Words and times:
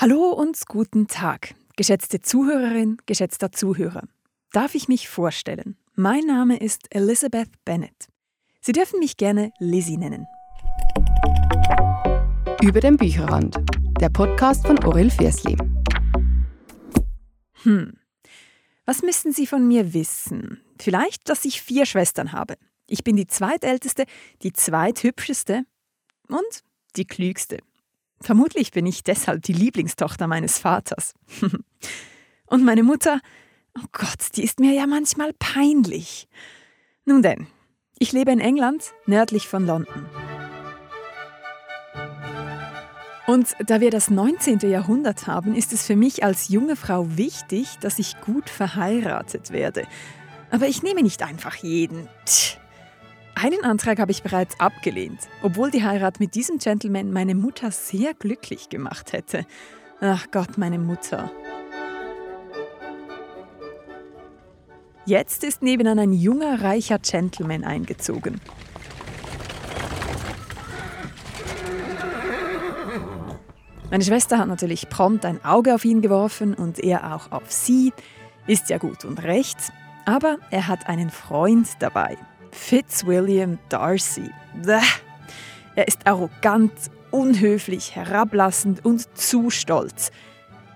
Hallo 0.00 0.30
und 0.30 0.66
guten 0.66 1.08
Tag, 1.08 1.54
geschätzte 1.76 2.22
Zuhörerin, 2.22 2.96
geschätzter 3.04 3.52
Zuhörer. 3.52 4.04
Darf 4.50 4.74
ich 4.74 4.88
mich 4.88 5.10
vorstellen? 5.10 5.76
Mein 5.94 6.24
Name 6.24 6.56
ist 6.56 6.86
Elizabeth 6.88 7.50
Bennett. 7.66 8.08
Sie 8.62 8.72
dürfen 8.72 8.98
mich 8.98 9.18
gerne 9.18 9.52
Lizzie 9.58 9.98
nennen. 9.98 10.26
Über 12.62 12.80
den 12.80 12.96
Bücherrand, 12.96 13.56
der 14.00 14.08
Podcast 14.08 14.66
von 14.66 14.82
Aurel 14.84 15.10
Fiersli. 15.10 15.58
Hm. 17.64 17.92
Was 18.86 19.02
müssen 19.02 19.34
Sie 19.34 19.46
von 19.46 19.68
mir 19.68 19.92
wissen? 19.92 20.62
Vielleicht, 20.80 21.28
dass 21.28 21.44
ich 21.44 21.60
vier 21.60 21.84
Schwestern 21.84 22.32
habe. 22.32 22.56
Ich 22.86 23.04
bin 23.04 23.16
die 23.16 23.26
zweitälteste, 23.26 24.06
die 24.40 24.54
zweithübscheste 24.54 25.66
und 26.28 26.64
die 26.96 27.04
klügste. 27.04 27.58
Vermutlich 28.22 28.70
bin 28.70 28.86
ich 28.86 29.02
deshalb 29.02 29.42
die 29.42 29.52
Lieblingstochter 29.52 30.26
meines 30.26 30.58
Vaters. 30.58 31.14
Und 32.46 32.64
meine 32.64 32.82
Mutter, 32.82 33.20
oh 33.78 33.86
Gott, 33.92 34.36
die 34.36 34.44
ist 34.44 34.60
mir 34.60 34.72
ja 34.72 34.86
manchmal 34.86 35.32
peinlich. 35.38 36.28
Nun 37.04 37.22
denn, 37.22 37.46
ich 37.98 38.12
lebe 38.12 38.30
in 38.30 38.40
England, 38.40 38.92
nördlich 39.06 39.48
von 39.48 39.66
London. 39.66 40.06
Und 43.26 43.54
da 43.64 43.80
wir 43.80 43.92
das 43.92 44.10
19. 44.10 44.58
Jahrhundert 44.68 45.28
haben, 45.28 45.54
ist 45.54 45.72
es 45.72 45.86
für 45.86 45.94
mich 45.94 46.24
als 46.24 46.48
junge 46.48 46.74
Frau 46.74 47.16
wichtig, 47.16 47.78
dass 47.80 48.00
ich 48.00 48.20
gut 48.20 48.50
verheiratet 48.50 49.50
werde. 49.50 49.86
Aber 50.50 50.66
ich 50.66 50.82
nehme 50.82 51.02
nicht 51.02 51.22
einfach 51.22 51.54
jeden. 51.54 52.08
Tch. 52.26 52.58
Einen 53.42 53.64
Antrag 53.64 53.98
habe 54.00 54.12
ich 54.12 54.22
bereits 54.22 54.60
abgelehnt, 54.60 55.20
obwohl 55.42 55.70
die 55.70 55.82
Heirat 55.82 56.20
mit 56.20 56.34
diesem 56.34 56.58
Gentleman 56.58 57.10
meine 57.10 57.34
Mutter 57.34 57.70
sehr 57.70 58.12
glücklich 58.12 58.68
gemacht 58.68 59.14
hätte. 59.14 59.46
Ach 59.98 60.26
Gott, 60.30 60.58
meine 60.58 60.78
Mutter. 60.78 61.32
Jetzt 65.06 65.42
ist 65.42 65.62
nebenan 65.62 65.98
ein 65.98 66.12
junger, 66.12 66.62
reicher 66.62 66.98
Gentleman 66.98 67.64
eingezogen. 67.64 68.42
Meine 73.90 74.04
Schwester 74.04 74.36
hat 74.36 74.48
natürlich 74.48 74.90
prompt 74.90 75.24
ein 75.24 75.42
Auge 75.46 75.74
auf 75.74 75.86
ihn 75.86 76.02
geworfen 76.02 76.52
und 76.52 76.78
er 76.78 77.14
auch 77.14 77.32
auf 77.32 77.50
sie. 77.50 77.94
Ist 78.46 78.68
ja 78.68 78.76
gut 78.76 79.06
und 79.06 79.22
recht. 79.22 79.56
Aber 80.04 80.36
er 80.50 80.68
hat 80.68 80.90
einen 80.90 81.08
Freund 81.08 81.68
dabei. 81.78 82.18
Fitzwilliam 82.52 83.58
Darcy. 83.68 84.30
Bäh. 84.64 84.80
Er 85.76 85.88
ist 85.88 86.06
arrogant, 86.06 86.72
unhöflich, 87.10 87.94
herablassend 87.94 88.84
und 88.84 89.16
zu 89.16 89.50
stolz. 89.50 90.10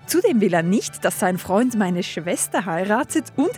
Zudem 0.07 0.41
will 0.41 0.53
er 0.53 0.63
nicht, 0.63 1.05
dass 1.05 1.19
sein 1.19 1.39
Freund 1.39 1.77
meine 1.77 2.03
Schwester 2.03 2.67
heiratet 2.67 3.33
und 3.37 3.53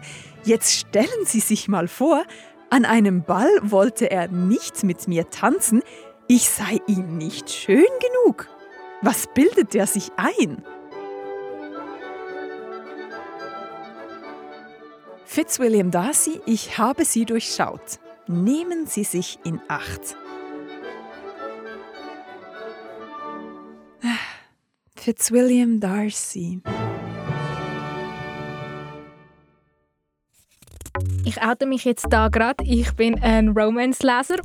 jetzt 0.44 0.72
stellen 0.72 1.25
Sie 1.25 1.41
sich 1.41 1.69
mal 1.69 1.89
vor, 1.89 2.22
an 2.70 2.84
einem 2.84 3.22
Ball 3.22 3.50
wollte 3.62 4.11
er 4.11 4.28
nicht 4.28 4.84
mit 4.84 5.09
mir 5.09 5.31
tanzen, 5.31 5.83
ich 6.28 6.48
sei 6.48 6.81
ihm 6.87 7.17
nicht 7.17 7.50
schön 7.50 7.84
genug. 8.00 8.48
Was 9.03 9.27
bildet 9.34 9.75
er 9.75 9.87
sich 9.87 10.11
ein? 10.17 10.64
Fitzwilliam 15.25 15.91
Darcy, 15.91 16.41
ich 16.47 16.78
habe 16.78 17.05
Sie 17.05 17.25
durchschaut. 17.25 18.00
Nehmen 18.28 18.86
Sie 18.86 19.05
sich 19.05 19.38
in 19.44 19.60
Acht. 19.69 20.16
Fitzwilliam 24.96 25.78
Darcy. 25.78 26.60
Ich 31.24 31.41
oute 31.41 31.66
mich 31.66 31.84
jetzt 31.84 32.06
da 32.10 32.27
gerade. 32.27 32.64
Ich 32.64 32.92
bin 32.94 33.22
ein 33.22 33.50
Romance-Leser. 33.50 34.38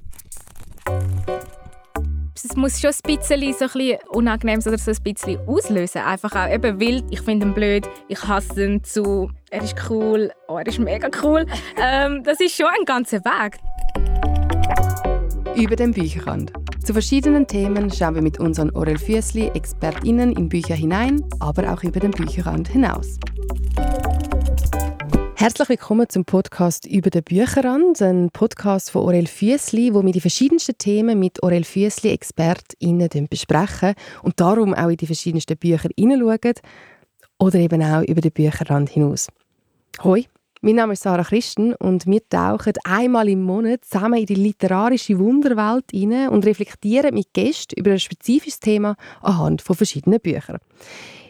Es 2.36 2.56
muss 2.56 2.80
schon 2.80 2.92
ein 2.92 3.18
bisschen, 3.18 3.54
so 3.54 3.66
ein 3.66 3.72
bisschen 3.72 3.98
unangenehm 4.10 4.60
oder 4.60 4.78
so 4.78 4.92
ein 4.92 5.04
bisschen 5.04 5.40
auslösen. 5.48 6.02
Einfach 6.02 6.36
auch 6.36 6.52
eben 6.52 6.80
wild. 6.80 7.06
Ich 7.10 7.22
finde 7.22 7.48
ihn 7.48 7.54
blöd. 7.56 7.90
Ich 8.08 8.24
hasse 8.28 8.66
ihn 8.66 8.84
zu. 8.84 9.32
Er 9.50 9.64
ist 9.64 9.76
cool. 9.90 10.32
Oh, 10.48 10.58
er 10.58 10.68
ist 10.68 10.80
mega 10.80 11.10
cool. 11.24 11.46
ähm, 11.78 12.24
das 12.24 12.40
ist 12.40 12.56
schon 12.56 12.68
ein 12.68 12.86
ganzer 12.86 13.20
Weg. 13.26 13.58
Über 15.56 15.76
den 15.76 15.92
Bücherrand. 15.92 16.52
Zu 16.84 16.94
verschiedenen 16.94 17.46
Themen 17.46 17.92
schauen 17.92 18.16
wir 18.16 18.22
mit 18.22 18.40
unseren 18.40 18.72
Orel 18.72 18.98
Füssli 18.98 19.50
ExpertInnen 19.54 20.32
in 20.32 20.50
Bücher 20.50 20.76
hinein, 20.76 21.24
aber 21.40 21.72
auch 21.72 21.84
über 21.84 22.00
den 22.00 22.12
Bücherrand 22.12 22.68
hinaus. 22.68 23.20
Herzlich 25.36 25.70
willkommen 25.70 26.08
zum 26.10 26.26
Podcast 26.26 26.86
über 26.86 27.10
den 27.10 27.24
Bücherrand, 27.24 28.02
ein 28.02 28.30
Podcast 28.32 28.92
von 28.92 29.04
Orel 29.04 29.28
Füssli, 29.28 29.94
wo 29.94 30.04
wir 30.06 30.12
die 30.12 30.22
verschiedensten 30.22 30.78
Themen 30.78 31.20
mit 31.20 31.42
Orel 31.44 31.64
Füssli 31.64 32.12
ExpertInnen 32.12 33.28
besprechen 33.30 33.96
und 34.24 34.40
darum 34.40 34.74
auch 34.74 34.90
in 34.90 34.98
die 34.98 35.08
verschiedensten 35.08 35.58
Bücher 35.58 35.90
hineinschauen 35.96 36.56
oder 37.40 37.60
eben 37.60 37.82
auch 37.82 38.04
über 38.04 38.22
den 38.22 38.32
Bücherrand 38.32 38.90
hinaus. 38.90 39.30
Hoi, 40.04 40.26
mein 40.64 40.76
Name 40.76 40.94
ist 40.94 41.02
Sarah 41.02 41.24
Christen 41.24 41.74
und 41.74 42.06
wir 42.06 42.22
tauchen 42.30 42.74
einmal 42.84 43.28
im 43.30 43.42
Monat 43.42 43.84
zusammen 43.84 44.20
in 44.20 44.28
die 44.28 44.36
literarische 44.36 45.18
Wunderwelt 45.18 45.86
hinein 45.92 46.30
und 46.30 46.46
reflektieren 46.46 47.16
mit 47.16 47.34
Gästen 47.34 47.80
über 47.80 47.92
ein 47.92 48.00
spezifisches 48.00 48.60
Thema 48.60 48.96
anhand 49.22 49.64
von 49.64 49.76
verschiedenen 49.76 50.20
Büchern. 50.20 50.60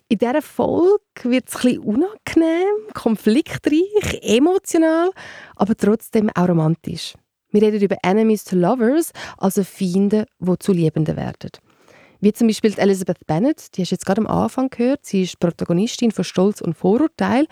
In 0.09 0.17
dieser 0.17 0.41
Folge 0.41 0.99
wird 1.23 1.47
es 1.47 1.65
ein 1.65 1.79
unangenehm, 1.79 2.75
konfliktreich, 2.93 4.19
emotional, 4.21 5.11
aber 5.55 5.77
trotzdem 5.77 6.29
auch 6.35 6.49
romantisch. 6.49 7.13
Wir 7.51 7.61
reden 7.61 7.81
über 7.81 7.95
Enemies 8.03 8.43
to 8.43 8.57
Lovers, 8.57 9.13
also 9.37 9.63
Feinde, 9.63 10.25
die 10.39 10.59
zu 10.59 10.73
Liebenden 10.73 11.15
werden. 11.15 11.51
Wie 12.19 12.33
zum 12.33 12.47
Beispiel 12.47 12.77
Elizabeth 12.77 13.25
Bennet, 13.25 13.75
die 13.75 13.81
hast 13.81 13.91
du 13.91 13.95
jetzt 13.95 14.05
gerade 14.05 14.21
am 14.21 14.27
Anfang 14.27 14.69
gehört. 14.69 15.05
Sie 15.05 15.23
ist 15.23 15.39
Protagonistin 15.39 16.11
von 16.11 16.23
Stolz 16.23 16.61
und 16.61 16.75
Vorurteil 16.77 17.47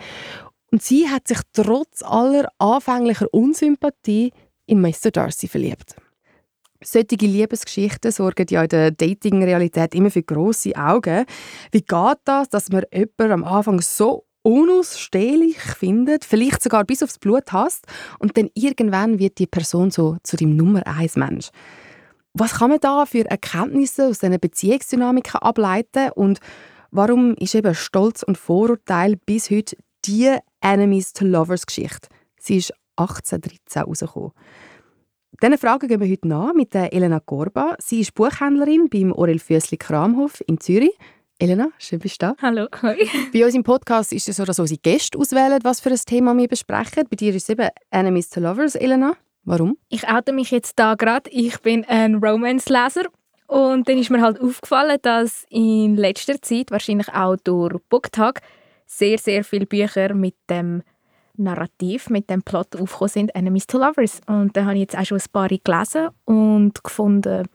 und 0.70 0.82
sie 0.82 1.08
hat 1.08 1.28
sich 1.28 1.40
trotz 1.52 2.02
aller 2.02 2.48
anfänglicher 2.58 3.26
Unsympathie 3.32 4.32
in 4.66 4.80
Mr. 4.80 5.10
Darcy 5.12 5.48
verliebt. 5.48 5.96
Solche 6.82 7.16
Liebesgeschichten 7.16 8.10
sorgen 8.10 8.46
ja 8.48 8.62
in 8.62 8.68
der 8.68 8.90
Dating-Realität 8.90 9.94
immer 9.94 10.10
für 10.10 10.22
grosse 10.22 10.74
Augen. 10.76 11.26
Wie 11.72 11.82
geht 11.82 12.18
das, 12.24 12.48
dass 12.48 12.70
man 12.70 12.84
jemanden 12.92 13.32
am 13.32 13.44
Anfang 13.44 13.80
so 13.82 14.24
unausstehlich 14.42 15.58
findet, 15.60 16.24
vielleicht 16.24 16.62
sogar 16.62 16.84
bis 16.84 17.02
aufs 17.02 17.18
Blut 17.18 17.52
hasst 17.52 17.86
und 18.18 18.38
dann 18.38 18.48
irgendwann 18.54 19.18
wird 19.18 19.38
die 19.38 19.46
Person 19.46 19.90
so 19.90 20.16
zu 20.22 20.36
dem 20.36 20.56
Nummer 20.56 20.86
eins 20.86 21.16
Mensch. 21.16 21.50
Was 22.32 22.54
kann 22.54 22.70
man 22.70 22.80
da 22.80 23.04
für 23.06 23.26
Erkenntnisse 23.26 24.06
aus 24.06 24.20
diesen 24.20 24.40
Beziehungsdynamiken 24.40 25.40
ableiten 25.40 26.10
und 26.14 26.40
warum 26.90 27.34
ist 27.34 27.54
eben 27.54 27.74
Stolz 27.74 28.22
und 28.22 28.38
Vorurteil 28.38 29.16
bis 29.16 29.50
heute 29.50 29.76
die 30.06 30.38
Enemies 30.60 31.12
to 31.12 31.24
Lovers 31.24 31.66
Geschichte. 31.66 32.08
Sie 32.38 32.58
ist 32.58 32.72
1813 32.96 33.82
herausgekommen. 33.82 34.32
Diesen 35.42 35.58
Fragen 35.58 35.88
gehen 35.88 36.00
wir 36.00 36.10
heute 36.10 36.28
nach 36.28 36.52
mit 36.52 36.74
Elena 36.74 37.20
Gorba. 37.24 37.76
Sie 37.78 38.00
ist 38.00 38.14
Buchhändlerin 38.14 38.88
beim 38.90 39.12
Orel 39.12 39.38
Füssli 39.38 39.78
Kramhof 39.78 40.42
in 40.46 40.60
Zürich. 40.60 40.92
Elena, 41.38 41.70
schön 41.78 41.98
bist 41.98 42.20
du 42.20 42.26
da. 42.26 42.34
Hallo, 42.42 42.66
hoi. 42.82 43.08
Bei 43.32 43.46
uns 43.46 43.54
im 43.54 43.62
Podcast 43.62 44.12
ist 44.12 44.28
es 44.28 44.36
so, 44.36 44.44
dass 44.44 44.58
unsere 44.58 44.78
Gäste 44.78 45.18
auswählen, 45.18 45.58
was 45.62 45.80
für 45.80 45.88
ein 45.88 45.96
Thema 45.96 46.36
wir 46.36 46.48
besprechen. 46.48 47.04
Bei 47.08 47.16
dir 47.16 47.34
ist 47.34 47.44
es 47.44 47.48
eben 47.48 47.70
Enemies 47.90 48.28
to 48.28 48.40
Lovers, 48.40 48.74
Elena. 48.74 49.16
Warum? 49.44 49.78
Ich 49.88 50.06
oute 50.06 50.34
mich 50.34 50.50
jetzt 50.50 50.78
da 50.78 50.96
gerade. 50.96 51.30
Ich 51.30 51.58
bin 51.62 51.86
ein 51.86 52.16
Romance-Leser. 52.16 53.04
Und 53.46 53.88
dann 53.88 53.96
ist 53.96 54.10
mir 54.10 54.20
halt 54.20 54.38
aufgefallen, 54.40 54.98
dass 55.00 55.46
in 55.48 55.96
letzter 55.96 56.40
Zeit, 56.42 56.70
wahrscheinlich 56.70 57.08
auch 57.14 57.36
durch 57.42 57.78
Booktag, 57.88 58.42
sehr, 58.90 59.18
sehr 59.18 59.44
viele 59.44 59.66
Bücher 59.66 60.14
mit 60.14 60.34
dem 60.48 60.82
Narrativ, 61.36 62.10
mit 62.10 62.28
dem 62.28 62.42
Plot 62.42 62.76
aufgekommen 62.76 63.08
sind, 63.08 63.34
Enemies 63.34 63.66
to 63.66 63.78
Lovers. 63.78 64.20
Und 64.26 64.56
da 64.56 64.64
habe 64.64 64.74
ich 64.74 64.80
jetzt 64.80 64.98
auch 64.98 65.04
schon 65.04 65.18
ein 65.18 65.32
paar 65.32 65.48
gelesen 65.48 66.08
und 66.24 66.82
gefunden, 66.82 67.46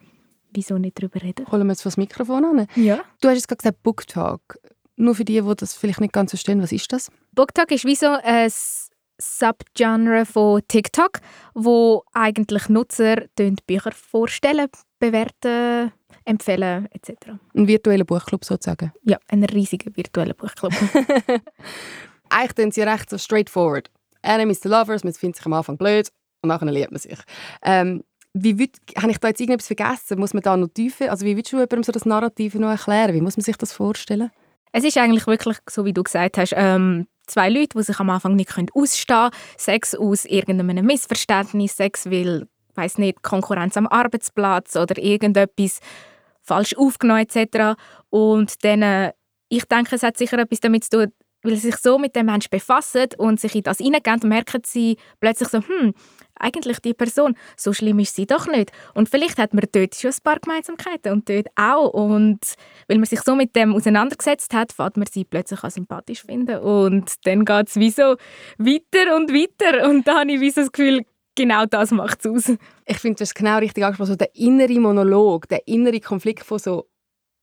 wieso 0.52 0.78
nicht 0.78 0.98
darüber 0.98 1.22
reden. 1.22 1.46
Holen 1.52 1.66
wir 1.66 1.72
jetzt 1.72 1.84
das 1.84 1.96
Mikrofon 1.96 2.44
an? 2.44 2.66
Ja. 2.74 3.00
Du 3.20 3.28
hast 3.28 3.36
jetzt 3.36 3.48
gerade 3.48 3.58
gesagt 3.58 3.82
Booktalk. 3.82 4.58
Nur 4.96 5.14
für 5.14 5.24
die, 5.24 5.40
die 5.40 5.54
das 5.56 5.74
vielleicht 5.74 6.00
nicht 6.00 6.14
ganz 6.14 6.30
verstehen, 6.30 6.62
was 6.62 6.72
ist 6.72 6.90
das? 6.90 7.10
Booktalk 7.32 7.70
ist 7.70 7.84
wie 7.84 7.96
so 7.96 8.16
ein 8.22 8.50
Subgenre 9.18 10.24
von 10.24 10.62
TikTok, 10.66 11.20
wo 11.54 12.02
eigentlich 12.14 12.68
Nutzer 12.70 13.24
Bücher 13.66 13.92
vorstellen, 13.92 14.68
bewerten, 14.98 15.92
empfehlen 16.26 16.88
etc. 16.92 17.12
Ein 17.54 17.66
virtueller 17.66 18.04
Buchclub 18.04 18.44
sozusagen? 18.44 18.92
Ja, 19.04 19.18
ein 19.28 19.44
riesiger 19.44 19.90
virtueller 19.94 20.34
Buchclub. 20.34 20.72
Eigentlich 22.28 22.56
sind 22.56 22.74
sie 22.74 22.82
recht 22.82 23.08
so 23.08 23.18
straightforward. 23.18 23.90
Enemies 24.22 24.60
to 24.60 24.68
Lovers, 24.68 25.04
man 25.04 25.12
findet 25.14 25.36
sich 25.36 25.46
am 25.46 25.52
Anfang 25.52 25.78
blöd 25.78 26.10
und 26.42 26.48
nachher 26.48 26.70
liebt 26.70 26.90
man 26.90 27.00
sich. 27.00 27.18
Ähm, 27.62 28.02
wie 28.34 28.58
würd, 28.58 28.76
habe 28.98 29.10
ich 29.10 29.18
da 29.18 29.28
jetzt 29.28 29.40
irgendetwas 29.40 29.68
vergessen? 29.68 30.18
Muss 30.18 30.34
man 30.34 30.42
da 30.42 30.56
noch 30.56 30.68
tiefer, 30.68 31.10
also 31.10 31.24
wie 31.24 31.36
würdest 31.36 31.52
du 31.52 31.56
jemandem 31.56 31.84
so 31.84 31.92
das 31.92 32.04
Narrativ 32.04 32.54
noch 32.54 32.68
erklären? 32.68 33.14
Wie 33.14 33.20
muss 33.20 33.36
man 33.36 33.44
sich 33.44 33.56
das 33.56 33.72
vorstellen? 33.72 34.30
Es 34.72 34.84
ist 34.84 34.98
eigentlich 34.98 35.26
wirklich, 35.26 35.56
so 35.70 35.84
wie 35.84 35.92
du 35.92 36.02
gesagt 36.02 36.36
hast, 36.36 36.52
ähm, 36.54 37.06
zwei 37.26 37.48
Leute, 37.48 37.78
die 37.78 37.82
sich 37.82 37.98
am 37.98 38.10
Anfang 38.10 38.36
nicht 38.36 38.50
ausstehen 38.74 39.30
können. 39.30 39.30
Sex 39.56 39.94
aus 39.94 40.24
irgendeinem 40.26 40.84
Missverständnis, 40.84 41.76
Sex 41.76 42.10
weil, 42.10 42.46
weiß 42.74 42.98
nicht, 42.98 43.22
Konkurrenz 43.22 43.76
am 43.76 43.86
Arbeitsplatz 43.86 44.76
oder 44.76 44.98
irgendetwas 44.98 45.80
falsch 46.46 46.74
aufgenommen 46.76 47.26
etc. 47.28 47.78
Und 48.10 48.64
dann, 48.64 48.82
äh, 48.82 49.12
ich 49.48 49.64
denke, 49.64 49.96
es 49.96 50.02
hat 50.02 50.16
sicher 50.16 50.38
etwas 50.38 50.60
damit 50.60 50.84
zu 50.84 50.90
tun, 50.90 51.12
weil 51.42 51.56
sie 51.56 51.70
sich 51.70 51.76
so 51.76 51.98
mit 51.98 52.16
dem 52.16 52.26
Menschen 52.26 52.50
befassen 52.50 53.08
und 53.18 53.40
sich 53.40 53.54
in 53.54 53.62
das 53.62 53.78
hineingehen, 53.78 54.20
merken 54.24 54.62
sie 54.64 54.96
plötzlich 55.20 55.48
so, 55.48 55.58
hm, 55.58 55.94
eigentlich 56.38 56.80
die 56.80 56.94
Person, 56.94 57.34
so 57.56 57.72
schlimm 57.72 57.98
ist 57.98 58.14
sie 58.14 58.26
doch 58.26 58.46
nicht. 58.46 58.70
Und 58.94 59.08
vielleicht 59.08 59.38
hat 59.38 59.54
man 59.54 59.64
dort 59.72 59.94
schon 59.94 60.10
ein 60.10 60.22
paar 60.22 60.38
Gemeinsamkeiten 60.38 61.12
und 61.12 61.28
dort 61.28 61.46
auch. 61.56 61.88
Und 61.88 62.40
weil 62.88 62.98
man 62.98 63.06
sich 63.06 63.20
so 63.20 63.34
mit 63.34 63.56
dem 63.56 63.74
auseinandergesetzt 63.74 64.52
hat, 64.52 64.72
fängt 64.72 64.96
man 64.96 65.06
sie 65.06 65.24
plötzlich 65.24 65.62
auch 65.64 65.70
sympathisch 65.70 66.22
finden. 66.24 66.58
Und 66.58 67.14
dann 67.24 67.44
geht 67.44 67.68
es 67.68 67.76
wie 67.76 67.96
weiter 67.96 69.16
und 69.16 69.32
weiter. 69.32 69.88
Und 69.88 70.06
da 70.06 70.20
habe 70.20 70.32
ich 70.32 70.40
wie 70.40 70.50
so 70.50 70.60
das 70.60 70.72
Gefühl, 70.72 71.06
genau 71.36 71.66
das 71.66 71.92
macht 71.92 72.24
es 72.24 72.30
aus. 72.30 72.56
Ich 72.86 72.98
finde, 72.98 73.18
das 73.18 73.28
ist 73.28 73.34
genau 73.34 73.58
richtig 73.58 73.84
angesprochen. 73.84 74.08
So 74.08 74.16
der 74.16 74.34
innere 74.34 74.80
Monolog, 74.80 75.48
der 75.48 75.66
innere 75.68 76.00
Konflikt 76.00 76.44
von 76.44 76.58
so 76.58 76.88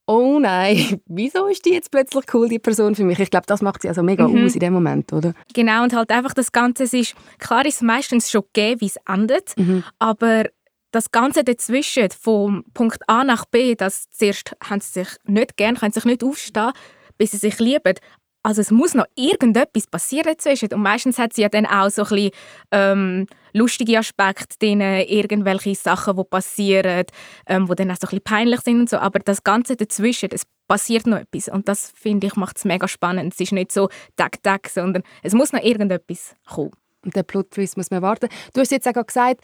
oh 0.06 0.40
nein, 0.40 1.02
wieso 1.06 1.48
ist 1.48 1.66
die 1.66 1.72
jetzt 1.72 1.92
plötzlich 1.92 2.26
cool, 2.34 2.50
die 2.50 2.60
Person 2.60 2.96
für 2.96 3.04
mich? 3.04 3.20
Ich 3.20 3.30
glaube, 3.30 3.46
das 3.46 3.62
macht 3.62 3.82
sie 3.82 3.88
also 3.88 4.04
mega 4.04 4.28
mhm. 4.28 4.46
aus 4.46 4.54
in 4.54 4.60
dem 4.60 4.74
Moment, 4.74 5.14
oder? 5.14 5.34
Genau, 5.54 5.84
und 5.84 5.94
halt 5.94 6.12
einfach 6.12 6.34
das 6.34 6.52
Ganze 6.52 6.84
ist, 6.84 7.16
klar 7.40 7.66
ist 7.66 7.76
es 7.76 7.82
meistens 7.82 8.30
schon 8.30 8.44
gegeben, 8.54 8.82
wie 8.82 8.88
es 8.88 8.98
endet, 9.08 9.58
mhm. 9.58 9.84
aber 10.00 10.46
das 10.92 11.12
Ganze 11.12 11.44
dazwischen, 11.44 12.10
vom 12.12 12.66
Punkt 12.74 13.00
A 13.08 13.24
nach 13.24 13.46
B, 13.46 13.76
das 13.76 14.10
zuerst 14.12 14.56
haben 14.64 14.80
sie 14.80 15.04
sich 15.04 15.08
nicht 15.26 15.58
gern, 15.58 15.76
können 15.76 15.92
sich 15.92 16.06
nicht 16.06 16.24
aufstehen, 16.24 16.72
bis 17.18 17.32
sie 17.32 17.38
sich 17.38 17.60
lieben, 17.60 17.96
also 18.44 18.62
es 18.62 18.72
muss 18.72 18.94
noch 18.94 19.06
irgendetwas 19.16 19.88
passieren 19.88 20.38
zwischen. 20.38 20.74
Und 20.74 20.82
meistens 20.82 21.18
hat 21.18 21.34
sie 21.34 21.42
ja 21.44 21.50
dann 21.50 21.66
auch 21.66 21.90
so 21.90 22.04
ein 22.04 22.10
bisschen, 22.10 22.32
ähm, 22.72 23.28
lustige 23.54 23.98
Aspekte 23.98 24.58
drin, 24.60 24.82
irgendwelche 24.82 25.76
Sachen, 25.76 26.18
die 26.18 26.24
passieren, 26.24 27.06
ähm, 27.48 27.68
die 27.68 27.76
dann 27.76 27.92
auch 27.92 27.96
so 27.96 28.08
ein 28.08 28.10
bisschen 28.10 28.24
peinlich 28.24 28.62
sind 28.62 28.80
und 28.82 28.90
so. 28.90 28.98
Aber 28.98 29.20
das 29.20 29.44
Ganze 29.44 29.76
dazwischen, 29.76 30.30
es 30.32 30.44
passiert 30.68 31.08
noch 31.08 31.20
etwas. 31.20 31.48
Und 31.48 31.70
das, 31.70 31.92
finde 31.96 32.28
ich, 32.28 32.36
macht 32.36 32.58
es 32.58 32.66
mega 32.66 32.88
spannend. 32.88 33.34
Es 33.34 33.40
ist 33.40 33.54
nicht 33.54 33.72
so 33.72 33.90
tak 34.16 34.44
tak, 34.44 34.68
sondern 34.68 35.04
es 35.22 35.34
muss 35.34 35.54
noch 35.54 35.64
irgendetwas 35.64 36.36
kommen. 36.46 36.72
Und 37.06 37.16
der 37.16 37.24
Plot-Twist 37.24 37.78
muss 37.78 37.92
man 37.92 38.02
warten. 38.02 38.30
Du 38.54 38.62
hast 38.62 38.72
jetzt 38.72 38.88
auch 38.88 39.06
gesagt, 39.06 39.42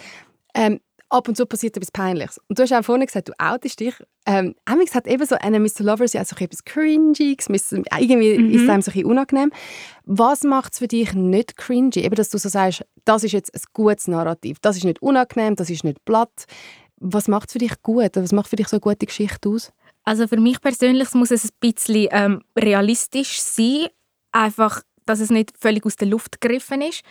ähm, 0.54 0.80
ab 1.10 1.28
und 1.28 1.36
zu 1.36 1.46
passiert 1.46 1.76
etwas 1.76 1.92
Peinliches. 1.92 2.40
Und 2.48 2.60
du 2.60 2.64
hast 2.64 2.74
auch 2.74 2.84
vorhin 2.84 3.06
gesagt, 3.06 3.30
du 3.30 3.34
outest 3.38 3.80
dich. 3.80 3.96
Ähm, 4.26 4.56
Amix 4.66 4.94
hat 4.94 5.08
eben 5.08 5.26
so 5.26 5.36
einen 5.36 5.64
Mr. 5.64 5.84
Lovers 5.84 6.14
ja 6.14 6.24
so 6.24 6.36
etwas 6.36 6.64
Cringiges, 6.64 7.48
irgendwie 7.50 8.38
mhm. 8.38 8.52
ist 8.52 8.64
es 8.64 8.70
einem 8.70 8.82
so 8.82 8.92
ein 8.92 9.06
unangenehm. 9.06 9.52
Was 10.06 10.44
macht 10.44 10.74
es 10.74 10.80
für 10.80 10.88
dich 10.88 11.14
nicht 11.14 11.58
cringy? 11.58 12.00
Eben, 12.00 12.16
dass 12.16 12.30
du 12.30 12.38
so 12.38 12.50
sagst, 12.50 12.86
das 13.06 13.24
ist 13.24 13.32
jetzt 13.32 13.54
ein 13.54 13.62
gutes 13.74 14.08
Narrativ, 14.08 14.58
das 14.62 14.78
ist 14.78 14.84
nicht 14.84 15.02
unangenehm, 15.02 15.56
das 15.56 15.70
ist 15.70 15.84
nicht 15.84 16.04
platt. 16.06 16.46
Was 16.98 17.28
macht 17.28 17.50
es 17.50 17.54
für 17.54 17.60
dich 17.60 17.82
gut? 17.82 18.12
Was 18.16 18.32
macht 18.32 18.50
für 18.50 18.56
dich 18.56 18.68
so 18.68 18.76
eine 18.76 18.82
gute 18.82 19.06
Geschichte 19.06 19.50
aus? 19.50 19.72
Also 20.04 20.28
für 20.28 20.40
mich 20.40 20.62
persönlich 20.62 21.14
muss 21.14 21.32
es 21.32 21.46
ein 21.46 21.50
bisschen 21.60 22.08
ähm, 22.12 22.42
realistisch 22.58 23.40
sein, 23.40 23.88
einfach, 24.32 24.82
dass 25.06 25.20
es 25.20 25.30
nicht 25.30 25.54
völlig 25.60 25.86
aus 25.86 25.96
der 25.96 26.08
Luft 26.08 26.42
gegriffen 26.42 26.82
ist. 26.82 27.04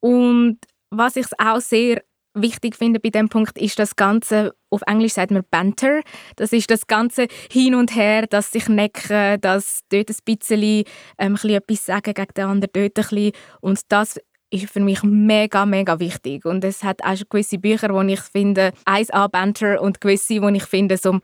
Und 0.00 0.58
was 0.90 1.16
ich 1.16 1.26
auch 1.38 1.60
sehr 1.60 2.02
wichtig 2.34 2.76
finde 2.76 3.00
bei 3.00 3.10
dem 3.10 3.28
Punkt 3.28 3.58
ist 3.58 3.78
das 3.78 3.96
Ganze, 3.96 4.54
auf 4.70 4.82
Englisch 4.86 5.14
sagt 5.14 5.30
man 5.30 5.44
Banter, 5.50 6.00
das 6.36 6.52
ist 6.52 6.70
das 6.70 6.86
Ganze 6.86 7.26
hin 7.50 7.74
und 7.74 7.94
her, 7.94 8.26
dass 8.26 8.50
sich 8.50 8.68
necken, 8.68 9.40
dass 9.40 9.80
dort 9.90 10.10
ein 10.10 10.16
bisschen, 10.24 10.62
ähm, 10.62 10.84
ein 11.18 11.32
bisschen 11.34 11.50
etwas 11.50 11.86
sagen 11.86 12.14
gegen 12.14 12.34
den 12.34 12.44
anderen, 12.44 12.70
dort 12.72 12.98
ein 12.98 13.08
bisschen. 13.08 13.32
Und 13.60 13.80
das 13.88 14.18
ist 14.50 14.70
für 14.70 14.80
mich 14.80 15.02
mega, 15.02 15.66
mega 15.66 15.98
wichtig. 15.98 16.44
Und 16.44 16.64
es 16.64 16.84
hat 16.84 17.02
auch 17.02 17.16
gewisse 17.28 17.58
Bücher, 17.58 17.92
wo 17.92 18.02
ich 18.02 18.20
finde, 18.20 18.72
1A 18.84 19.28
Banter 19.28 19.80
und 19.80 20.00
gewisse, 20.00 20.42
wo 20.42 20.48
ich 20.48 20.64
finde, 20.64 20.96
so, 20.96 21.20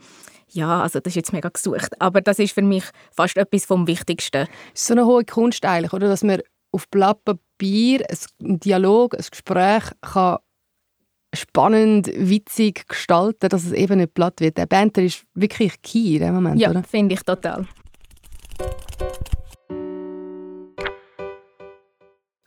ja, 0.50 0.82
also 0.82 1.00
das 1.00 1.12
ist 1.12 1.16
jetzt 1.16 1.32
mega 1.32 1.50
gesucht. 1.50 2.00
Aber 2.00 2.20
das 2.20 2.38
ist 2.38 2.52
für 2.52 2.62
mich 2.62 2.84
fast 3.12 3.36
etwas 3.36 3.66
vom 3.66 3.86
Wichtigsten. 3.86 4.46
Es 4.74 4.80
ist 4.80 4.86
so 4.86 4.94
eine 4.94 5.04
hohe 5.04 5.24
Kunst 5.24 5.64
eigentlich, 5.64 5.92
oder? 5.92 6.08
Dass 6.08 6.22
man 6.22 6.40
auf 6.72 6.88
Blatt 6.88 7.24
Papier 7.24 8.04
einen 8.40 8.60
Dialog, 8.60 9.14
ein 9.14 9.24
Gespräch 9.30 9.84
kann 10.00 10.38
spannend, 11.38 12.10
witzig 12.14 12.88
gestalten, 12.88 13.48
dass 13.48 13.64
es 13.64 13.72
eben 13.72 13.98
nicht 13.98 14.14
platt 14.14 14.40
wird. 14.40 14.58
Der 14.58 14.66
Banter 14.66 15.02
ist 15.02 15.24
wirklich 15.34 15.80
key 15.82 16.16
in 16.16 16.22
dem 16.22 16.34
Moment, 16.34 16.60
Ja, 16.60 16.82
finde 16.82 17.14
ich 17.14 17.22
total. 17.22 17.66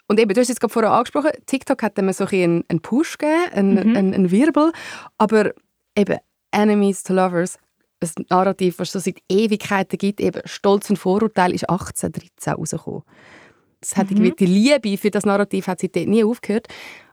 Und 0.08 0.20
eben, 0.20 0.34
du 0.34 0.42
hast 0.42 0.50
es 0.50 0.60
gerade 0.60 0.74
vorher 0.74 0.92
angesprochen, 0.92 1.32
TikTok 1.46 1.82
hat 1.84 1.98
immer 1.98 2.12
so 2.12 2.26
ein 2.26 2.66
einen 2.68 2.82
Push 2.82 3.18
gegeben, 3.18 3.54
einen, 3.54 3.74
mhm. 3.74 3.96
einen, 3.96 4.14
einen 4.14 4.32
Wirbel, 4.32 4.74
aber 5.18 5.52
eben 5.96 6.18
Enemies 6.52 7.04
to 7.04 7.14
Lovers, 7.14 7.58
ein 8.02 8.26
Narrativ, 8.30 8.80
was 8.80 8.94
es 8.94 9.06
seit 9.06 9.20
Ewigkeiten 9.30 9.98
gibt, 9.98 10.20
eben 10.20 10.42
Stolz 10.44 10.90
und 10.90 10.98
Vorurteil, 10.98 11.54
ist 11.54 11.70
1813 11.70 12.54
rausgekommen. 12.54 13.04
Das 13.80 13.96
hat 13.96 14.12
mhm. 14.12 14.36
die 14.36 14.46
Liebe 14.46 14.98
für 14.98 15.12
das 15.12 15.26
Narrativ 15.26 15.68
hat 15.68 15.80
seitdem 15.80 16.10
nie 16.10 16.26
aufgehört. 16.26 16.68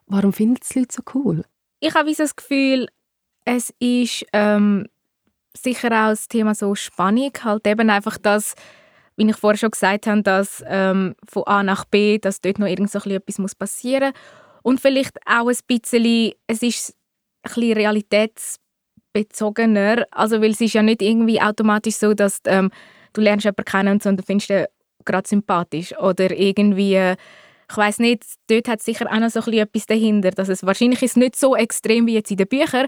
Warum 0.06 0.32
finden 0.32 0.56
es 0.60 0.68
die 0.70 0.80
Leute 0.80 0.94
so 0.94 1.02
cool? 1.14 1.44
Ich 1.80 1.94
habe 1.94 2.14
das 2.14 2.36
Gefühl, 2.36 2.86
es 3.44 3.72
ist 3.78 4.24
ähm, 4.32 4.86
sicher 5.56 5.88
auch 5.88 6.10
das 6.10 6.28
Thema 6.28 6.54
so 6.54 6.74
Spannung, 6.74 7.32
halt. 7.42 7.66
Eben 7.66 7.88
einfach 7.90 8.18
das, 8.18 8.54
wie 9.16 9.28
ich 9.28 9.36
vorher 9.36 9.58
schon 9.58 9.70
gesagt 9.70 10.06
habe, 10.06 10.22
dass 10.22 10.62
ähm, 10.66 11.14
von 11.28 11.44
A 11.46 11.62
nach 11.62 11.84
B, 11.84 12.18
dass 12.18 12.40
dort 12.40 12.58
noch 12.58 12.66
irgend 12.66 12.90
so 12.90 12.98
etwas 12.98 13.38
muss 13.38 13.54
passieren 13.54 14.12
und 14.62 14.80
vielleicht 14.80 15.18
auch 15.26 15.48
ein 15.48 15.58
bisschen, 15.66 16.32
es 16.46 16.62
ist 16.62 16.94
ein 17.42 17.72
realitätsbezogener, 17.72 20.06
also 20.10 20.42
weil 20.42 20.50
es 20.50 20.60
ist 20.60 20.74
ja 20.74 20.82
nicht 20.82 21.00
irgendwie 21.02 21.40
automatisch 21.40 21.96
so, 21.96 22.14
dass 22.14 22.40
ähm, 22.44 22.70
du 23.12 23.20
lernst 23.20 23.44
jemanden 23.44 23.64
kennen 23.64 24.00
und 24.04 24.16
du 24.18 24.22
findest 24.22 24.50
ihn 24.50 24.66
gerade 25.04 25.28
sympathisch. 25.28 25.98
Oder 25.98 26.30
irgendwie 26.30 27.14
ich 27.70 27.76
weiß 27.76 27.98
nicht, 27.98 28.24
dort 28.48 28.68
hat 28.68 28.82
sicher 28.82 29.06
auch 29.10 29.18
noch 29.18 29.30
so 29.30 29.40
etwas 29.40 29.86
dahinter, 29.86 30.30
dass 30.30 30.48
es 30.48 30.64
wahrscheinlich 30.64 31.02
ist 31.02 31.16
nicht 31.16 31.36
so 31.36 31.54
extrem 31.54 32.06
wie 32.06 32.14
jetzt 32.14 32.30
in 32.30 32.38
den 32.38 32.48
Büchern, 32.48 32.86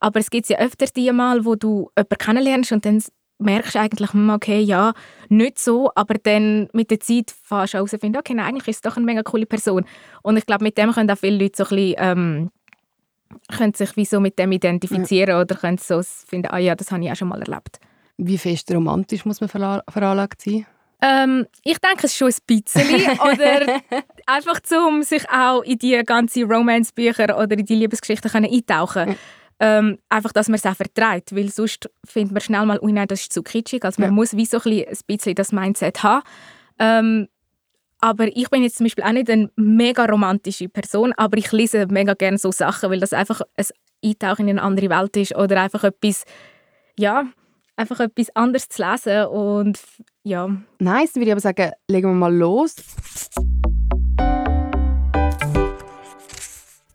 aber 0.00 0.20
es 0.20 0.30
gibt 0.30 0.48
ja 0.48 0.58
öfter 0.58 0.86
die 0.86 1.12
Mal, 1.12 1.44
wo 1.44 1.54
du 1.54 1.90
jemanden 1.96 2.18
kennenlernst 2.18 2.72
und 2.72 2.84
dann 2.86 3.02
merkst 3.38 3.74
du 3.74 3.80
eigentlich, 3.80 4.12
hm, 4.12 4.30
okay, 4.30 4.60
ja, 4.60 4.94
nicht 5.28 5.58
so, 5.58 5.90
aber 5.94 6.14
dann 6.14 6.68
mit 6.72 6.90
der 6.90 7.00
Zeit 7.00 7.34
fährst 7.42 7.74
du 7.74 7.78
herausfinden, 7.78 8.16
okay, 8.18 8.34
nein, 8.34 8.46
eigentlich 8.46 8.68
ist 8.68 8.76
es 8.76 8.82
doch 8.82 8.96
eine 8.96 9.04
mega 9.04 9.22
coole 9.22 9.46
Person. 9.46 9.84
Und 10.22 10.36
ich 10.36 10.46
glaube, 10.46 10.64
mit 10.64 10.78
dem 10.78 10.92
können 10.92 11.10
auch 11.10 11.18
viele 11.18 11.36
Leute 11.36 11.56
so 11.56 11.64
ein 11.64 11.76
bisschen, 11.76 11.94
ähm, 11.98 12.50
können 13.56 13.74
sich 13.74 13.96
wie 13.96 14.04
so 14.04 14.20
mit 14.20 14.38
dem 14.38 14.52
identifizieren 14.52 15.30
ja. 15.30 15.40
oder 15.40 15.54
können 15.54 15.78
so 15.78 16.00
finden, 16.02 16.48
ah 16.50 16.58
ja, 16.58 16.74
das 16.74 16.90
habe 16.90 17.04
ich 17.04 17.10
auch 17.10 17.16
schon 17.16 17.28
mal 17.28 17.40
erlebt. 17.40 17.80
Wie 18.18 18.38
fest 18.38 18.70
romantisch 18.72 19.24
muss 19.24 19.40
man 19.40 19.48
veranlagt 19.48 20.42
sein? 20.42 20.66
Ähm, 21.04 21.46
ich 21.64 21.78
denke 21.78 22.06
es 22.06 22.16
schon 22.16 22.28
ein 22.28 22.34
bisschen. 22.46 23.18
oder 23.20 23.82
einfach, 24.26 24.60
um 24.86 25.02
sich 25.02 25.28
auch 25.28 25.62
in 25.62 25.78
die 25.78 26.00
ganzen 26.04 26.50
Romance-Bücher 26.50 27.36
oder 27.38 27.58
in 27.58 27.66
die 27.66 27.74
Liebesgeschichten 27.74 28.44
eintauchen 28.44 29.10
mhm. 29.10 29.16
ähm, 29.58 29.98
Einfach, 30.08 30.32
dass 30.32 30.48
man 30.48 30.54
es 30.54 30.66
auch 30.66 30.76
vertreibt. 30.76 31.34
Weil 31.34 31.50
sonst 31.50 31.90
findet 32.04 32.32
man 32.32 32.40
schnell 32.40 32.64
mal, 32.64 32.78
oh 32.80 32.86
nein, 32.86 33.08
das 33.08 33.22
ist 33.22 33.32
zu 33.32 33.42
kitschig. 33.42 33.84
Also 33.84 34.00
man 34.00 34.10
ja. 34.10 34.14
muss 34.14 34.36
wie 34.36 34.46
so 34.46 34.58
ein 34.64 34.84
bisschen 35.06 35.34
das 35.34 35.50
Mindset 35.50 36.04
haben. 36.04 36.22
Ähm, 36.78 37.28
aber 38.00 38.28
ich 38.36 38.48
bin 38.50 38.62
jetzt 38.62 38.78
zum 38.78 38.84
Beispiel 38.84 39.04
auch 39.04 39.12
nicht 39.12 39.30
eine 39.30 39.48
mega 39.56 40.04
romantische 40.04 40.68
Person, 40.68 41.12
aber 41.16 41.38
ich 41.38 41.52
lese 41.52 41.86
mega 41.86 42.14
gerne 42.14 42.36
so 42.36 42.50
Sachen, 42.50 42.90
weil 42.90 42.98
das 42.98 43.12
einfach 43.12 43.42
ein 43.56 43.66
Eintauchen 44.04 44.48
in 44.48 44.58
eine 44.58 44.66
andere 44.66 44.90
Welt 44.90 45.16
ist 45.16 45.36
oder 45.36 45.62
einfach 45.62 45.84
etwas, 45.84 46.24
ja, 46.98 47.26
einfach 47.76 48.00
etwas 48.00 48.34
anderes 48.34 48.68
zu 48.68 48.82
lesen 48.82 49.26
und 49.26 49.78
ja. 50.24 50.48
Nice, 50.78 51.14
würde 51.14 51.26
ich 51.26 51.32
aber 51.32 51.40
sagen, 51.40 51.72
legen 51.88 52.10
wir 52.10 52.14
mal 52.14 52.34
los. 52.34 52.76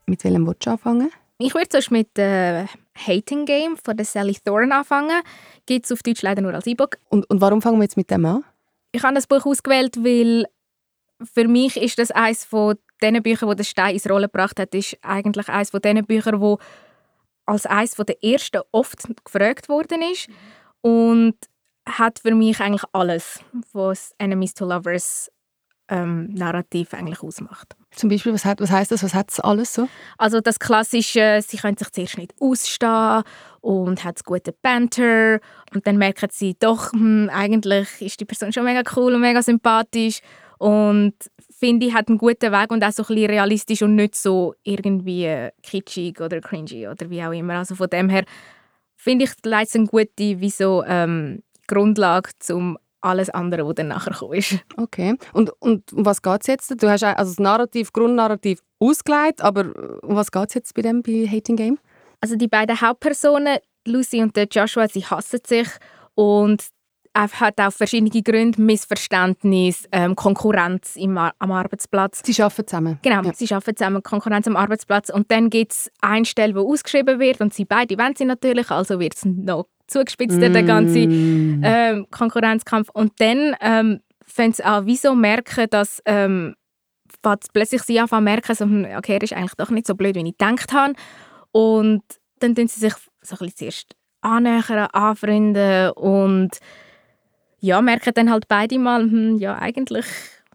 Mit 0.06 0.24
welchem 0.24 0.48
willst 0.48 0.66
du 0.66 0.72
anfangen? 0.72 1.12
Ich 1.40 1.54
würde 1.54 1.70
zuerst 1.70 1.92
mit 1.92 2.18
äh, 2.18 2.66
Hating 2.96 3.46
Game 3.46 3.78
von 3.78 3.96
der 3.96 4.06
Sally 4.06 4.38
Thorne 4.44 4.74
anfangen. 4.74 5.22
Gibt 5.66 5.86
es 5.86 5.92
auf 5.92 6.02
Deutsch 6.02 6.22
leider 6.22 6.42
nur 6.42 6.54
als 6.54 6.66
E-Book. 6.66 6.98
Und, 7.10 7.30
und 7.30 7.42
warum 7.42 7.62
fangen 7.62 7.78
wir 7.78 7.84
jetzt 7.84 7.98
mit 7.98 8.10
dem 8.10 8.26
an? 8.26 8.44
Ich 8.92 9.04
habe 9.04 9.14
das 9.14 9.28
Buch 9.28 9.46
ausgewählt, 9.46 9.98
weil 9.98 10.46
für 11.22 11.48
mich 11.48 11.78
ist 11.78 12.00
das 12.00 12.12
eines 12.12 12.46
von 12.46 12.76
den 13.02 13.22
Büchern, 13.22 13.50
wo 13.50 13.54
der 13.54 13.64
Stein 13.64 13.94
ins 13.94 14.10
Rollen 14.10 14.24
gebracht 14.24 14.60
hat, 14.60 14.74
ist 14.74 14.98
eigentlich 15.02 15.50
eines 15.50 15.70
von 15.70 15.82
den 15.82 16.06
Büchern, 16.06 16.42
wo 16.42 16.58
als 17.46 17.66
eines 17.66 17.92
der 17.92 18.24
ersten 18.24 18.62
oft 18.72 19.04
gefragt 19.24 19.70
worden 19.70 20.02
ist. 20.02 20.28
Und 20.82 21.36
hat 21.88 22.20
für 22.20 22.36
mich 22.36 22.60
eigentlich 22.60 22.84
alles, 22.92 23.40
was 23.74 24.14
Enemies 24.18 24.54
to 24.54 24.66
Lovers 24.66 25.32
ähm, 25.90 26.34
Narrativ 26.34 26.94
eigentlich 26.94 27.24
ausmacht. 27.24 27.76
zum 27.92 28.10
Beispiel? 28.10 28.34
Was, 28.34 28.46
hat, 28.46 28.60
was 28.60 28.72
heißt 28.72 28.92
das? 28.92 29.04
Was 29.04 29.14
hat 29.14 29.32
es 29.32 29.40
alles 29.40 29.74
so? 29.74 29.88
Also 30.18 30.42
das 30.42 30.60
Klassische, 30.60 31.40
sie 31.46 31.58
können 31.58 31.78
sich 31.78 31.90
zuerst 31.92 32.18
nicht 32.18 32.34
ausstehen 32.40 33.24
und 33.62 34.04
hat 34.04 34.24
gute 34.24 34.52
Banter 34.52 35.40
und 35.74 35.88
dann 35.88 35.98
merken 35.98 36.30
sie 36.32 36.56
doch, 36.60 36.92
hm, 36.92 37.30
eigentlich 37.32 38.02
ist 38.02 38.20
die 38.20 38.26
Person 38.26 38.52
schon 38.52 38.66
mega 38.66 38.84
cool 38.96 39.14
und 39.14 39.22
mega 39.22 39.42
sympathisch 39.42 40.20
und 40.58 41.14
finde 41.58 41.88
ich, 41.88 41.94
hat 41.94 42.10
einen 42.10 42.18
guten 42.18 42.52
Weg 42.52 42.72
und 42.72 42.84
auch 42.84 42.92
so 42.92 43.04
ein 43.04 43.08
bisschen 43.08 43.30
realistisch 43.30 43.82
und 43.82 43.96
nicht 43.96 44.16
so 44.16 44.56
irgendwie 44.64 45.50
kitschig 45.64 46.20
oder 46.20 46.42
cringy 46.42 46.88
oder 46.88 47.10
wie 47.10 47.24
auch 47.24 47.32
immer. 47.32 47.56
Also 47.56 47.76
von 47.76 47.90
dem 47.90 48.10
her 48.10 48.26
finde 48.96 49.26
ich, 49.26 49.32
leitet 49.44 49.76
eine 49.76 49.86
gute 49.86 50.10
wie 50.18 50.50
so, 50.50 50.84
ähm, 50.86 51.44
Grundlage, 51.68 52.30
um 52.52 52.78
alles 53.02 53.30
andere, 53.30 53.66
was 53.68 53.76
dann 53.76 53.90
nachher 53.90 54.32
ist. 54.34 54.60
Okay. 54.76 55.16
Und, 55.34 55.52
und 55.60 55.94
um 55.94 56.06
was 56.06 56.22
geht 56.22 56.42
es 56.42 56.48
jetzt? 56.48 56.82
Du 56.82 56.90
hast 56.90 57.04
also 57.04 57.32
das 57.32 57.40
Narrativ, 57.40 57.94
Grundnarrativ 57.94 58.62
ausgelegt, 58.80 59.42
aber 59.42 59.66
um 60.04 60.16
was 60.16 60.32
geht 60.32 60.50
es 60.50 60.54
jetzt 60.56 60.74
bei 60.74 60.82
dem, 60.82 61.02
bei 61.02 61.28
Hating 61.28 61.56
Game? 61.56 61.80
Also 62.22 62.36
die 62.36 62.48
beiden 62.48 62.80
Hauptpersonen, 62.80 63.58
Lucy 63.86 64.22
und 64.22 64.38
Joshua, 64.52 64.88
sie 64.88 65.06
hassen 65.06 65.40
sich 65.46 65.68
und 66.16 66.64
hat 67.18 67.60
auch 67.60 67.72
verschiedene 67.72 68.22
Gründe, 68.22 68.62
Missverständnis, 68.62 69.88
ähm, 69.92 70.16
Konkurrenz 70.16 70.96
im, 70.96 71.18
am 71.18 71.52
Arbeitsplatz. 71.52 72.22
Sie 72.24 72.42
arbeiten 72.42 72.68
zusammen? 72.68 73.00
Genau, 73.02 73.24
ja. 73.24 73.34
sie 73.34 73.52
arbeiten 73.52 73.76
zusammen, 73.76 74.04
Konkurrenz 74.04 74.48
am 74.48 74.56
Arbeitsplatz. 74.56 75.10
Und 75.10 75.32
dann 75.32 75.50
gibt 75.50 75.72
es 75.72 75.92
eine 76.02 76.26
Stelle, 76.26 76.54
die 76.54 76.60
ausgeschrieben 76.60 77.20
wird 77.20 77.42
und 77.42 77.54
sie 77.54 77.66
beide 77.66 77.98
wollen 77.98 78.16
sie 78.16 78.26
natürlich, 78.26 78.70
also 78.70 79.00
wird 79.00 79.16
es 79.16 79.26
noch 79.26 79.66
zugespitzter, 79.88 80.50
mm. 80.50 80.54
der 80.54 80.64
ganze 80.64 81.08
mm. 81.08 81.62
ähm, 81.64 82.08
Konkurrenzkampf. 82.12 82.90
Und 82.94 83.14
dann 83.20 83.56
ähm, 83.62 84.00
fangen 84.26 84.54
sie 84.54 84.64
an, 84.64 84.86
wieso 84.86 85.16
merken, 85.16 85.68
dass 85.70 86.02
ähm, 86.06 86.56
plötzlich 87.54 87.82
sie 87.84 88.00
anfangen 88.00 88.26
merken, 88.26 88.56
so, 88.56 88.66
hm, 88.66 88.88
okay, 88.98 89.14
er 89.14 89.24
ist 89.24 89.34
eigentlich 89.34 89.56
doch 89.56 89.70
nicht 89.70 89.88
so 89.88 89.96
blöd, 89.96 90.16
wie 90.16 90.28
ich 90.28 90.38
gedacht 90.38 90.74
habe. 90.74 90.94
Und 91.52 92.04
dann 92.40 92.56
tun 92.56 92.68
sie 92.68 92.80
sich 92.80 92.94
so 93.22 93.36
ein 93.36 93.40
bisschen 93.40 93.56
zuerst 93.56 93.96
annähern, 94.22 94.88
anfreunden 94.92 95.92
und 95.92 96.52
ja, 97.60 97.82
merken 97.82 98.14
dann 98.14 98.32
halt 98.32 98.48
beide 98.48 98.78
mal, 98.78 99.02
hm, 99.02 99.38
ja, 99.38 99.58
eigentlich 99.58 100.06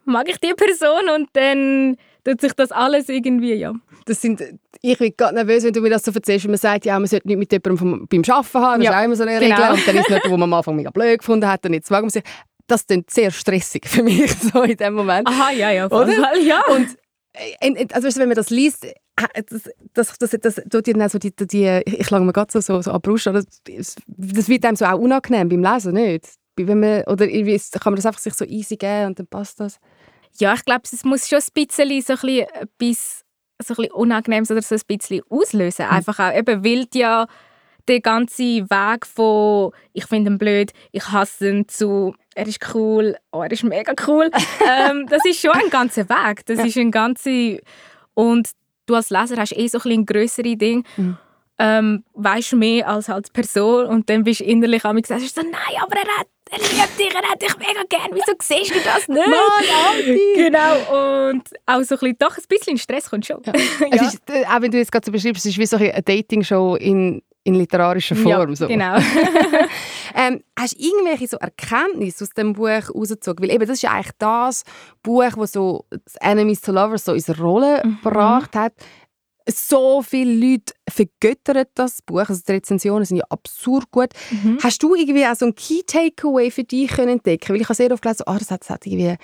mag 0.05 0.29
ich 0.29 0.39
die 0.39 0.55
Person 0.55 1.09
und 1.15 1.29
dann 1.33 1.97
tut 2.25 2.41
sich 2.41 2.53
das 2.53 2.73
alles 2.73 3.09
irgendwie, 3.09 3.55
ja. 3.55 3.73
Das 4.07 4.21
sind, 4.21 4.43
ich 4.81 4.99
bin 4.99 5.15
gerade 5.17 5.35
nervös, 5.35 5.65
wenn 5.65 5.73
du 5.73 5.81
mir 5.81 5.91
das 5.91 6.05
so 6.05 6.13
erzählst. 6.13 6.47
Man 6.47 6.57
sagt 6.57 6.85
ja, 6.85 6.99
man 6.99 7.07
sollte 7.07 7.29
nicht 7.29 7.39
mit 7.39 7.53
jemandem 7.53 7.79
vom, 7.79 8.07
beim 8.09 8.23
Arbeiten 8.29 8.59
haben, 8.59 8.81
das 8.81 8.85
ja, 8.87 8.91
ist 8.91 8.97
auch 8.99 9.05
immer 9.05 9.17
so 9.17 9.23
eine 9.23 9.41
Regel. 9.41 9.57
Genau. 9.57 9.73
Und 9.73 9.89
dann 9.89 9.97
ist 9.97 10.09
es 10.09 10.15
nicht, 10.15 10.27
wo 10.27 10.31
man 10.31 10.43
am 10.43 10.55
Anfang 10.55 10.77
mega 10.77 10.91
blöd 10.91 11.19
gefunden 11.19 11.49
hat 11.49 11.65
und 11.67 11.75
jetzt 11.75 11.91
mag 11.91 12.03
man 12.03 12.11
sich. 12.11 12.23
Das 12.69 12.83
ist 12.83 13.11
sehr 13.11 13.31
stressig 13.31 13.87
für 13.87 14.03
mich 14.03 14.33
so 14.53 14.63
in 14.63 14.77
dem 14.77 14.95
Moment. 14.95 15.29
Aha, 15.29 15.51
ja, 15.51 15.71
ja, 15.73 15.87
Oder? 15.87 16.13
Fall, 16.13 16.41
ja. 16.43 16.63
Und 16.71 16.97
äh, 17.33 17.87
also 17.93 18.09
wenn 18.21 18.29
man 18.29 18.37
das 18.37 18.51
liest, 18.51 18.85
äh, 18.85 18.95
das, 19.49 19.69
das, 19.93 20.19
das, 20.19 20.31
das 20.41 20.63
tut 20.71 20.87
dir 20.87 20.95
dann 20.95 21.09
so 21.09 21.19
die, 21.19 21.35
die, 21.35 21.83
ich 21.85 22.07
schlage 22.07 22.25
mir 22.25 22.33
gerade 22.33 22.53
so, 22.53 22.61
so, 22.61 22.81
so 22.81 22.93
an 22.93 23.01
die 23.03 23.09
Brust, 23.09 23.27
das, 23.27 23.97
das 24.07 24.49
wird 24.49 24.65
einem 24.65 24.77
so 24.77 24.85
auch 24.85 24.99
unangenehm 24.99 25.49
beim 25.49 25.63
Lesen, 25.63 25.95
nicht? 25.95 26.29
Wenn 26.57 26.81
man, 26.81 27.03
oder 27.05 27.27
kann 27.27 27.93
man 27.93 27.97
das 27.97 28.07
einfach 28.07 28.21
sich 28.21 28.35
so 28.35 28.45
easy 28.45 28.77
geben 28.77 29.07
und 29.07 29.19
dann 29.19 29.27
passt 29.27 29.59
das? 29.61 29.79
Ja, 30.39 30.55
ich 30.55 30.65
glaube, 30.65 30.83
es 30.85 31.05
muss 31.05 31.29
schon 31.29 31.39
ein 31.39 31.67
bisschen 31.67 32.03
so 32.03 32.13
ein 32.15 32.19
bisschen 32.19 32.47
etwas, 32.55 33.25
so 33.63 33.75
ein 33.75 33.77
bisschen 33.77 33.93
Unangenehmes 33.93 34.51
oder 34.51 34.63
so 34.63 34.75
ein 34.75 34.81
bisschen 34.87 35.23
auslösen. 35.29 35.87
Mhm. 35.87 35.93
Einfach 35.93 36.19
auch, 36.19 36.35
eben, 36.35 36.65
weil 36.65 36.87
ja 36.95 37.27
der 37.89 38.01
ganze 38.01 38.43
Weg 38.43 39.07
von 39.07 39.73
«ich 39.93 40.07
finde 40.07 40.31
ihn 40.31 40.39
blöd», 40.39 40.73
«ich 40.93 41.11
hasse 41.11 41.49
ihn» 41.51 41.69
zu 41.69 42.15
«er 42.35 42.47
ist 42.47 42.61
cool», 42.75 43.17
«oh, 43.33 43.43
er 43.43 43.51
ist 43.51 43.65
mega 43.65 43.93
cool», 44.07 44.31
ähm, 44.69 45.07
das 45.09 45.25
ist 45.25 45.41
schon 45.41 45.51
ein 45.51 45.69
ganzer 45.69 46.09
Weg. 46.09 46.47
Das 46.47 46.59
ja. 46.59 46.67
ist 46.67 46.77
ein 46.77 46.91
ganzer... 46.93 47.59
Und 48.15 48.51
du 48.87 48.95
als 48.95 49.11
Leser 49.11 49.37
hast 49.37 49.57
eh 49.57 49.67
so 49.67 49.79
ein, 49.85 49.91
ein 49.91 50.07
größere 50.07 50.57
Ding. 50.57 50.85
Mhm 50.97 51.19
ähm, 51.59 52.05
weißt 52.15 52.55
mehr 52.55 52.89
als 52.89 53.09
als 53.09 53.31
Person 53.31 53.87
und 53.87 54.09
dann 54.09 54.25
bist 54.25 54.41
du 54.41 54.45
innerlich 54.45 54.85
am 54.85 55.01
gesagt, 55.01 55.21
so, 55.21 55.43
nein, 55.43 55.81
aber 55.81 55.97
er 55.97 56.19
hat, 56.19 56.27
er 56.51 56.59
liebt 56.59 56.99
dich, 56.99 57.15
er 57.15 57.31
hat 57.31 57.43
dich 57.43 57.57
mega 57.59 57.83
gern, 57.89 58.11
wieso 58.13 58.33
siehst 58.41 58.75
du 58.75 58.81
das 58.85 59.09
nicht? 59.09 59.27
Mann, 59.27 60.19
Genau, 60.35 61.31
und 61.31 61.43
auch 61.67 61.83
so 61.83 61.95
ein 61.95 62.01
bisschen, 62.01 62.17
doch 62.19 62.37
ein 62.37 62.45
bisschen 62.49 62.79
Stress 62.79 63.11
kommt 63.11 63.27
schon. 63.27 63.43
Ja. 63.45 63.53
ja. 63.93 64.07
Ist, 64.07 64.21
äh, 64.31 64.45
auch 64.47 64.61
wenn 64.61 64.71
du 64.71 64.79
jetzt 64.79 64.93
gerade 64.93 65.05
so 65.05 65.13
beschreibst, 65.13 65.45
es 65.45 65.53
ist 65.53 65.59
wie 65.59 65.67
so 65.67 65.77
eine 65.77 66.03
Dating-Show 66.03 66.77
in, 66.77 67.23
in 67.45 67.55
literarischer 67.55 68.17
Form. 68.17 68.51
Ja, 68.51 68.57
so. 68.57 68.67
genau. 68.67 68.97
ähm, 70.15 70.43
hast 70.59 70.75
du 70.79 70.85
irgendwelche 70.85 71.29
so 71.29 71.37
Erkenntnisse 71.37 72.25
aus 72.25 72.31
dem 72.31 72.55
Buch 72.55 72.69
herausgezogen? 72.69 73.43
Weil 73.43 73.55
eben, 73.55 73.67
das 73.67 73.77
ist 73.77 73.83
ja 73.83 73.93
eigentlich 73.93 74.13
das 74.19 74.65
Buch, 75.03 75.33
das 75.37 75.53
so 75.53 75.85
Enemies 76.21 76.61
to 76.61 76.73
Lovers 76.73 77.05
so 77.05 77.15
in 77.15 77.23
Rolle 77.39 77.83
mhm. 77.85 77.99
gebracht 78.03 78.55
hat 78.57 78.73
so 79.49 80.03
viele 80.03 80.35
Leute 80.35 80.75
vergöttern 80.89 81.65
das 81.75 82.03
Buch. 82.03 82.29
Also 82.29 82.43
die 82.47 82.53
Rezensionen 82.53 83.05
sind 83.05 83.19
ja 83.19 83.25
absurd 83.29 83.91
gut. 83.91 84.11
Mhm. 84.31 84.59
Hast 84.63 84.83
du 84.83 84.95
irgendwie 84.95 85.27
auch 85.27 85.35
so 85.35 85.47
ein 85.47 85.55
Key 85.55 85.83
Takeaway 85.87 86.51
für 86.51 86.65
dich 86.65 86.91
können 86.91 87.19
entdecken? 87.19 87.55
Weil 87.55 87.61
ich 87.61 87.69
habe 87.69 87.75
sehr 87.75 87.93
oft 87.93 88.03
gelesen, 88.03 88.25
oh, 88.27 88.37
das 88.39 88.51
hat, 88.51 88.63
das 88.63 88.71
hat 88.71 88.87
irgendwie 88.87 89.17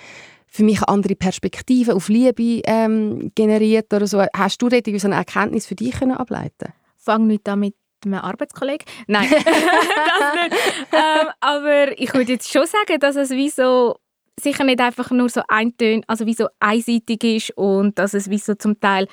für 0.47 0.63
mich 0.63 0.77
eine 0.79 0.87
andere 0.87 1.15
Perspektive 1.15 1.95
auf 1.95 2.09
Liebe 2.09 2.61
ähm, 2.65 3.31
generiert 3.35 3.93
oder 3.93 4.07
so. 4.07 4.23
Hast 4.35 4.61
du 4.61 4.69
dort 4.69 4.87
irgendwie 4.87 4.99
so 4.99 5.07
eine 5.07 5.15
Erkenntnis 5.15 5.67
für 5.67 5.75
dich 5.75 5.91
können 5.91 6.17
ableiten? 6.17 6.73
Fang 6.97 7.27
nicht 7.27 7.47
damit 7.47 7.75
einem 8.05 8.15
Arbeitskollegen. 8.15 8.85
Nein, 9.07 9.29
das 9.31 10.33
nicht. 10.35 10.55
Ähm, 10.93 11.27
aber 11.39 11.99
ich 11.99 12.13
würde 12.13 12.33
jetzt 12.33 12.51
schon 12.51 12.65
sagen, 12.65 12.99
dass 12.99 13.15
es 13.15 13.31
wie 13.31 13.49
so 13.49 13.97
sicher 14.39 14.63
nicht 14.63 14.79
einfach 14.79 15.11
nur 15.11 15.29
so 15.29 15.41
eintön, 15.47 16.03
also 16.07 16.25
wie 16.25 16.33
so 16.33 16.47
einseitig 16.59 17.23
ist 17.23 17.57
und 17.57 17.99
dass 17.99 18.13
es 18.13 18.29
wie 18.29 18.37
so 18.37 18.55
zum 18.55 18.79
Teil 18.79 19.07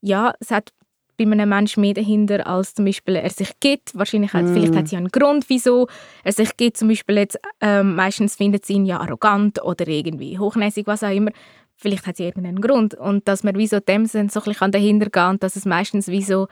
ja, 0.00 0.32
es 0.40 0.50
hat 0.50 0.72
bei 1.20 1.30
einem 1.30 1.50
Menschen 1.50 1.82
mehr 1.82 1.92
dahinter, 1.92 2.46
als 2.46 2.74
zum 2.74 2.86
Beispiel 2.86 3.16
er 3.16 3.28
sich 3.28 3.52
gibt. 3.60 3.90
Wahrscheinlich 3.94 4.32
hat, 4.32 4.44
mm. 4.44 4.54
vielleicht 4.54 4.74
hat 4.74 4.88
sie 4.88 4.96
einen 4.96 5.08
Grund, 5.08 5.44
wieso 5.48 5.86
er 6.24 6.32
sich 6.32 6.56
gibt. 6.56 6.78
Zum 6.78 6.88
Beispiel 6.88 7.18
jetzt, 7.18 7.38
ähm, 7.60 7.94
meistens 7.94 8.36
findet 8.36 8.64
sie 8.64 8.74
ihn 8.74 8.86
ja 8.86 9.00
arrogant 9.00 9.62
oder 9.62 9.86
irgendwie 9.86 10.38
hochnäsig, 10.38 10.86
was 10.86 11.02
auch 11.02 11.14
immer. 11.14 11.30
Vielleicht 11.76 12.06
hat 12.06 12.16
sie 12.16 12.24
irgendeinen 12.24 12.62
Grund. 12.62 12.94
Und 12.94 13.28
dass 13.28 13.44
man 13.44 13.54
wieso 13.56 13.80
dem 13.80 14.06
so 14.06 14.18
ein 14.18 14.28
bisschen 14.28 14.72
dahinter 14.72 15.10
gehen 15.10 15.28
und 15.28 15.42
dass 15.42 15.56
es 15.56 15.66
meistens 15.66 16.08
wieso, 16.08 16.48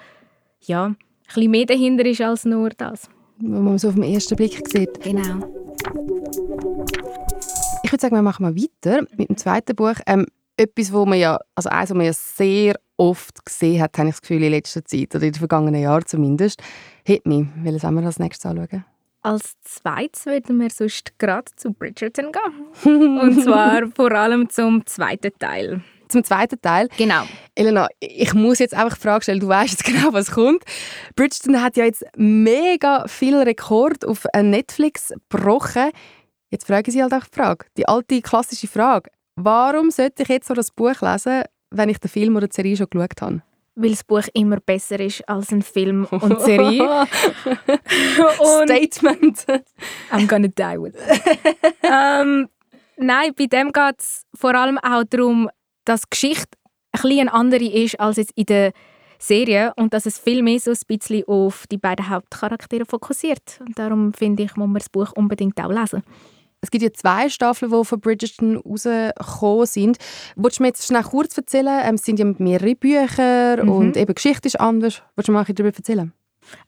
ja, 0.60 0.84
ein 0.86 0.96
bisschen 1.26 1.50
mehr 1.50 1.64
dahinter 1.64 2.04
ist 2.04 2.20
als 2.20 2.44
nur 2.44 2.68
das. 2.68 3.08
Wenn 3.38 3.64
man 3.64 3.78
so 3.78 3.88
auf 3.88 3.94
den 3.94 4.04
ersten 4.04 4.36
Blick 4.36 4.60
sieht. 4.68 5.00
Genau. 5.00 5.46
Ich 7.84 7.92
würde 7.92 8.02
sagen, 8.02 8.14
wir 8.14 8.22
machen 8.22 8.42
mal 8.42 8.54
weiter 8.54 9.06
mit 9.16 9.30
dem 9.30 9.36
zweiten 9.38 9.74
Buch. 9.74 9.94
Ähm, 10.06 10.26
etwas, 10.58 10.92
wo 10.92 11.06
man 11.06 11.18
ja, 11.18 11.38
also 11.54 11.70
eins, 11.70 11.88
was 11.88 11.96
man 11.96 12.04
ja 12.04 12.12
sehr 12.12 12.74
oft 12.98 13.46
gesehen 13.46 13.80
hat, 13.80 13.96
habe 13.96 14.08
ich 14.08 14.14
das 14.14 14.22
Gefühl, 14.22 14.42
in 14.42 14.50
letzter 14.50 14.84
Zeit, 14.84 15.14
oder 15.14 15.24
in 15.24 15.32
den 15.32 15.38
vergangenen 15.38 15.80
Jahren 15.80 16.04
zumindest. 16.04 16.60
Hit 17.04 17.26
me. 17.26 17.48
Welches 17.62 17.84
haben 17.84 17.94
wir 17.94 18.04
als 18.04 18.18
nächstes 18.18 18.44
anschauen? 18.44 18.84
Als 19.22 19.54
zweites 19.62 20.26
würden 20.26 20.60
wir 20.60 20.70
sonst 20.70 21.18
gerade 21.18 21.50
zu 21.56 21.72
Bridgerton 21.72 22.32
gehen. 22.32 23.18
Und 23.18 23.42
zwar 23.42 23.86
vor 23.94 24.12
allem 24.12 24.48
zum 24.48 24.84
zweiten 24.86 25.32
Teil. 25.38 25.82
Zum 26.08 26.24
zweiten 26.24 26.60
Teil? 26.60 26.88
Genau. 26.96 27.24
Elena, 27.54 27.88
ich 28.00 28.32
muss 28.32 28.58
jetzt 28.58 28.74
einfach 28.74 28.96
die 28.96 29.02
Frage 29.02 29.22
stellen, 29.22 29.40
du 29.40 29.48
weißt 29.48 29.70
jetzt 29.70 29.84
genau, 29.84 30.12
was 30.12 30.30
kommt. 30.30 30.64
Bridgerton 31.16 31.62
hat 31.62 31.76
ja 31.76 31.84
jetzt 31.84 32.04
mega 32.16 33.06
viel 33.08 33.36
Rekord 33.36 34.06
auf 34.06 34.26
Netflix 34.34 35.12
gebrochen. 35.28 35.90
Jetzt 36.50 36.66
frage 36.66 36.88
ich 36.88 36.94
Sie 36.94 37.02
halt 37.02 37.12
auch 37.12 37.24
die 37.24 37.34
Frage, 37.34 37.66
die 37.76 37.86
alte 37.86 38.22
klassische 38.22 38.68
Frage. 38.68 39.10
Warum 39.36 39.90
sollte 39.90 40.22
ich 40.22 40.28
jetzt 40.28 40.48
so 40.48 40.54
das 40.54 40.70
Buch 40.70 41.00
lesen, 41.02 41.42
wenn 41.70 41.88
ich 41.88 41.98
den 41.98 42.08
Film 42.10 42.36
oder 42.36 42.48
die 42.48 42.54
Serie 42.54 42.76
schon 42.76 42.88
geschaut 42.90 43.20
habe? 43.20 43.42
Weil 43.74 43.90
das 43.90 44.02
Buch 44.02 44.24
immer 44.34 44.58
besser 44.58 44.98
ist 44.98 45.28
als 45.28 45.52
ein 45.52 45.62
Film 45.62 46.04
und 46.10 46.40
Serie. 46.40 46.82
und 48.38 48.68
Statement. 48.68 49.46
I'm 50.10 50.26
gonna 50.26 50.48
die 50.48 50.82
with 50.82 50.94
it. 50.94 51.22
ähm, 51.82 52.48
nein, 52.96 53.32
bei 53.36 53.46
dem 53.46 53.72
geht 53.72 54.00
es 54.00 54.22
vor 54.34 54.54
allem 54.54 54.78
auch 54.78 55.04
darum, 55.04 55.48
dass 55.84 56.02
die 56.02 56.10
Geschichte 56.10 56.58
ein 56.92 57.02
bisschen 57.02 57.28
andere 57.28 57.64
ist 57.64 58.00
als 58.00 58.16
jetzt 58.16 58.32
in 58.34 58.46
der 58.46 58.72
Serie 59.18 59.72
und 59.76 59.94
dass 59.94 60.06
es 60.06 60.18
viel 60.18 60.42
mehr 60.42 60.60
so 60.60 60.70
ein 60.70 60.78
bisschen 60.86 61.24
auf 61.26 61.66
die 61.70 61.78
beiden 61.78 62.08
Hauptcharaktere 62.08 62.84
fokussiert. 62.84 63.60
Und 63.60 63.78
darum 63.78 64.12
finde 64.12 64.44
ich, 64.44 64.56
muss 64.56 64.68
man 64.68 64.78
das 64.78 64.88
Buch 64.88 65.12
unbedingt 65.12 65.60
auch 65.60 65.70
lesen. 65.70 66.02
Es 66.60 66.70
gibt 66.70 66.82
ja 66.82 66.92
zwei 66.92 67.28
Staffeln, 67.28 67.70
die 67.70 67.84
von 67.84 68.00
Bridgerton 68.00 68.56
rausgekommen 68.56 69.66
sind. 69.66 69.98
Wolltest 70.36 70.58
du 70.58 70.62
mir 70.62 70.68
jetzt 70.68 70.86
schnell 70.86 71.04
kurz 71.04 71.36
erzählen? 71.36 71.80
Ähm, 71.84 71.94
es 71.94 72.04
sind 72.04 72.18
ja 72.18 72.24
mehrere 72.38 72.74
Bücher 72.74 73.62
mhm. 73.62 73.70
und 73.70 73.96
eben 73.96 74.14
Geschichte 74.14 74.48
ist 74.48 74.58
anders. 74.58 75.02
Wolltest 75.14 75.28
du 75.28 75.32
mir 75.32 75.44
darüber 75.44 75.76
erzählen? 75.76 76.12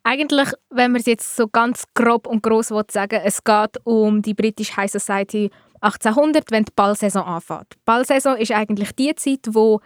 Eigentlich, 0.04 0.48
wenn 0.70 0.92
man 0.92 1.00
es 1.00 1.06
jetzt 1.06 1.36
so 1.36 1.48
ganz 1.48 1.84
grob 1.94 2.26
und 2.26 2.42
gross 2.42 2.68
sagen 2.68 3.20
es 3.24 3.42
geht 3.42 3.78
um 3.84 4.22
die 4.22 4.34
British 4.34 4.76
High 4.76 4.90
Society 4.90 5.50
1800, 5.80 6.50
wenn 6.50 6.64
die 6.64 6.72
Ballsaison 6.76 7.22
anfängt. 7.22 7.74
Die 7.74 7.78
Ballsaison 7.84 8.36
ist 8.36 8.52
eigentlich 8.52 8.92
die 8.92 9.14
Zeit, 9.14 9.48
wo 9.48 9.80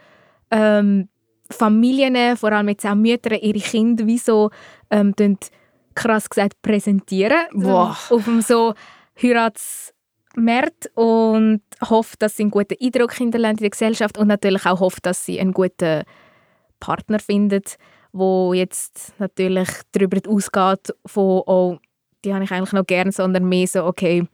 ähm, 0.51 1.07
Familien, 1.49 2.35
vor 2.37 2.51
allem 2.51 2.69
jetzt 2.69 2.85
auch 2.85 2.95
Mütter, 2.95 3.41
ihre 3.41 3.59
Kinder 3.59 4.05
wie 4.05 4.17
so 4.17 4.49
ähm, 4.89 5.13
krass 5.93 6.29
gesagt 6.29 6.61
präsentieren. 6.61 7.47
Wow. 7.53 8.11
Auf 8.11 8.25
dem 8.25 8.41
so 8.41 8.73
Heirats 9.21 9.94
Mert 10.35 10.91
und 10.95 11.61
hofft, 11.81 12.21
dass 12.21 12.37
sie 12.37 12.43
einen 12.43 12.51
guten 12.51 12.75
Eindruck 12.81 13.13
hinterlässt 13.13 13.59
in 13.59 13.63
der 13.63 13.69
Gesellschaft 13.69 14.17
und 14.17 14.27
natürlich 14.27 14.65
auch 14.65 14.79
hofft, 14.79 15.05
dass 15.05 15.25
sie 15.25 15.39
einen 15.39 15.53
guten 15.53 16.03
Partner 16.79 17.19
findet, 17.19 17.77
wo 18.11 18.53
jetzt 18.53 19.13
natürlich 19.19 19.69
darüber 19.91 20.17
ausgeht 20.29 20.93
von 21.05 21.43
oh, 21.45 21.77
die 22.23 22.33
habe 22.33 22.43
ich 22.43 22.51
eigentlich 22.51 22.73
noch 22.73 22.85
gern, 22.85 23.11
sondern 23.11 23.47
mehr 23.47 23.67
so 23.67 23.85
okay 23.85 24.27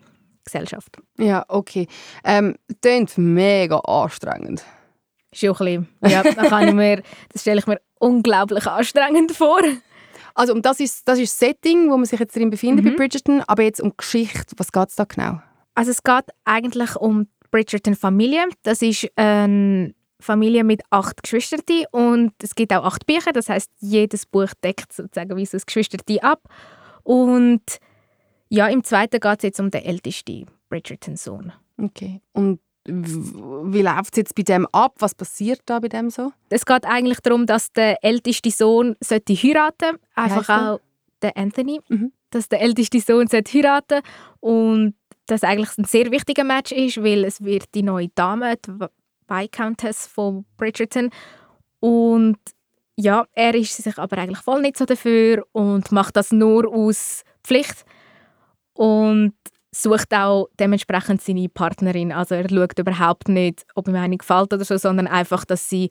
Gesellschaft. 0.43 0.98
Ja, 1.17 1.46
okay. 1.48 1.88
Ähm, 2.24 2.55
klingt 2.81 3.17
mega 3.17 3.77
anstrengend. 3.79 4.63
Schon 5.34 5.50
ein 5.50 5.55
bisschen. 5.58 5.88
Ja, 6.08 6.24
da 6.24 6.48
kann 6.48 6.67
ich 6.67 6.74
mir, 6.74 7.03
das 7.31 7.41
stelle 7.41 7.60
ich 7.60 7.67
mir 7.67 7.79
unglaublich 8.00 8.65
anstrengend 8.65 9.31
vor. 9.31 9.62
Also 10.34 10.53
um 10.53 10.62
das 10.62 10.79
ist 10.79 11.08
das 11.08 11.20
ist 11.20 11.34
das 11.34 11.50
Setting, 11.50 11.89
wo 11.89 11.98
man 11.98 12.05
sich 12.05 12.20
jetzt 12.20 12.36
drin 12.36 12.50
befindet 12.50 12.86
mhm. 12.86 12.91
bei 12.91 12.96
Bridgerton, 12.96 13.43
aber 13.48 13.63
jetzt 13.63 13.81
um 13.81 13.93
Geschichte, 13.96 14.55
was 14.58 14.72
geht 14.72 14.89
es 14.89 14.96
da 14.96 15.03
genau? 15.03 15.41
Also 15.75 15.92
es 15.92 16.04
geht 16.04 16.25
eigentlich 16.46 16.96
um 16.96 17.24
die 17.24 17.48
Bridgerton-Familie. 17.51 18.50
Das 18.63 18.82
ist 18.82 19.10
eine 19.16 19.94
Familie 20.20 20.63
mit 20.63 20.82
acht 20.90 21.24
Geschwistern 21.24 21.62
und 21.92 22.34
es 22.42 22.56
gibt 22.56 22.74
auch 22.74 22.84
acht 22.84 23.06
Bücher. 23.06 23.32
Das 23.34 23.50
heißt, 23.50 23.70
jedes 23.80 24.25
Buch 24.25 24.54
deckt 24.63 24.94
sozusagen 24.94 25.36
wie 25.36 25.46
so 25.46 25.58
ein 25.58 25.63
Geschwisterte 25.66 26.24
ab. 26.24 26.42
Und 27.04 27.62
ja, 28.50 28.68
im 28.68 28.84
zweiten 28.84 29.20
geht 29.20 29.38
es 29.38 29.44
jetzt 29.44 29.60
um 29.60 29.72
den 29.72 29.84
ältesten 29.84 30.46
Bridgerton-Sohn. 30.70 31.51
Okay. 31.78 32.22
Und 32.34 32.60
wie 32.86 33.82
läuft 33.82 34.13
es 34.13 34.18
jetzt 34.18 34.36
bei 34.36 34.44
dem 34.44 34.68
ab? 34.72 34.96
Was 35.00 35.13
passiert 35.13 35.62
da 35.66 35.80
bei 35.80 35.88
dem 35.88 36.10
so? 36.10 36.34
Es 36.50 36.66
geht 36.66 36.86
eigentlich 36.86 37.20
darum, 37.20 37.46
dass 37.46 37.72
der 37.72 38.04
älteste 38.04 38.50
Sohn 38.50 38.96
sollte 39.00 39.34
heiraten 39.36 39.98
Einfach 40.16 40.50
auch 40.50 40.80
der 41.22 41.38
Anthony. 41.38 41.80
Mhm. 41.90 42.12
Dass 42.32 42.50
der 42.50 42.62
älteste 42.62 43.00
Sohn 43.00 43.28
sollte 43.28 43.51
heiraten 43.54 44.01
und 44.40 44.96
das 45.31 45.43
eigentlich 45.43 45.77
ein 45.77 45.85
sehr 45.85 46.11
wichtiger 46.11 46.43
Match 46.43 46.71
ist, 46.71 47.01
weil 47.03 47.23
es 47.23 47.41
wird 47.43 47.73
die 47.73 47.83
neue 47.83 48.09
Dame, 48.09 48.57
die 48.57 48.71
Viscountess 49.27 50.07
von 50.07 50.45
Bridgerton. 50.57 51.09
Und 51.79 52.38
ja, 52.97 53.25
er 53.33 53.55
ist 53.55 53.75
sich 53.75 53.97
aber 53.97 54.17
eigentlich 54.17 54.39
voll 54.39 54.61
nicht 54.61 54.77
so 54.77 54.85
dafür 54.85 55.45
und 55.53 55.91
macht 55.91 56.15
das 56.17 56.31
nur 56.31 56.67
aus 56.67 57.23
Pflicht. 57.43 57.85
Und 58.73 59.33
sucht 59.73 60.13
auch 60.13 60.50
dementsprechend 60.59 61.21
seine 61.21 61.47
Partnerin. 61.47 62.11
Also 62.11 62.35
er 62.35 62.50
schaut 62.50 62.77
überhaupt 62.77 63.29
nicht, 63.29 63.65
ob 63.75 63.88
ihm 63.88 63.95
eine 63.95 64.17
gefällt 64.17 64.53
oder 64.53 64.65
so, 64.65 64.77
sondern 64.77 65.07
einfach, 65.07 65.45
dass 65.45 65.69
sie 65.69 65.89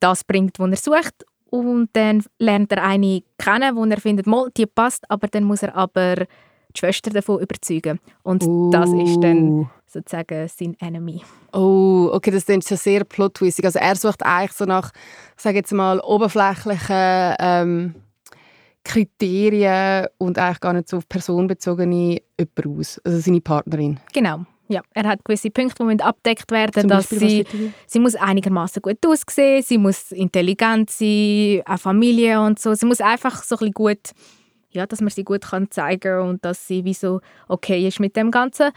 das 0.00 0.24
bringt, 0.24 0.58
was 0.58 0.70
er 0.70 0.76
sucht. 0.76 1.24
Und 1.50 1.90
dann 1.92 2.24
lernt 2.38 2.72
er 2.72 2.82
eine 2.82 3.22
kennen, 3.38 3.76
wo 3.76 3.84
er 3.84 4.00
findet, 4.00 4.26
die 4.56 4.66
passt, 4.66 5.08
aber 5.10 5.28
dann 5.28 5.44
muss 5.44 5.62
er 5.62 5.76
aber 5.76 6.26
die 6.74 6.78
Schwester 6.78 7.10
davon 7.10 7.40
überzeugen. 7.40 8.00
Und 8.22 8.42
uh. 8.42 8.70
das 8.70 8.90
ist 8.90 9.20
dann 9.20 9.48
uh. 9.48 9.66
sozusagen 9.86 10.48
sein 10.48 10.76
Enemy. 10.80 11.22
Oh, 11.52 12.10
okay, 12.12 12.30
das 12.30 12.48
ist 12.48 12.68
schon 12.68 12.76
sehr 12.76 13.04
plot-twistig. 13.04 13.64
Also 13.64 13.78
er 13.78 13.96
sucht 13.96 14.22
eigentlich 14.24 14.52
so 14.52 14.64
nach, 14.64 14.90
sage 15.36 15.58
jetzt 15.58 15.72
mal, 15.72 16.00
oberflächlichen 16.00 17.34
ähm, 17.38 17.94
Kriterien 18.84 20.06
und 20.18 20.38
eigentlich 20.38 20.60
gar 20.60 20.74
nicht 20.74 20.88
so 20.88 20.98
auf 20.98 21.08
personenbezogene 21.08 22.20
jemand 22.38 22.78
aus, 22.78 23.00
also 23.04 23.18
seine 23.18 23.40
Partnerin. 23.40 23.98
Genau. 24.12 24.44
Ja, 24.68 24.80
er 24.94 25.04
hat 25.04 25.24
gewisse 25.24 25.50
Punkte, 25.50 25.86
die 25.86 26.02
abdeckt 26.02 26.50
werden 26.50 26.72
Zum 26.72 26.88
dass 26.88 27.08
Beispiel, 27.08 27.46
sie, 27.46 27.72
sie 27.86 27.98
muss 27.98 28.14
einigermaßen 28.14 28.80
gut 28.80 28.98
aussehen, 29.06 29.62
sie 29.62 29.76
muss 29.76 30.10
intelligent 30.10 30.90
sein, 30.90 31.62
eine 31.66 31.78
Familie 31.78 32.40
und 32.40 32.58
so. 32.58 32.72
Sie 32.74 32.86
muss 32.86 33.00
einfach 33.00 33.42
so 33.42 33.56
ein 33.56 33.58
bisschen 33.58 33.74
gut, 33.74 34.10
ja, 34.74 34.86
dass 34.86 35.00
man 35.00 35.10
sie 35.10 35.24
gut 35.24 35.42
kann 35.42 35.70
zeigen 35.70 36.20
und 36.20 36.44
dass 36.44 36.66
sie 36.66 36.84
wie 36.84 36.94
so 36.94 37.20
okay 37.48 37.86
ist 37.86 38.00
mit 38.00 38.16
dem 38.16 38.30
Ganzen 38.30 38.70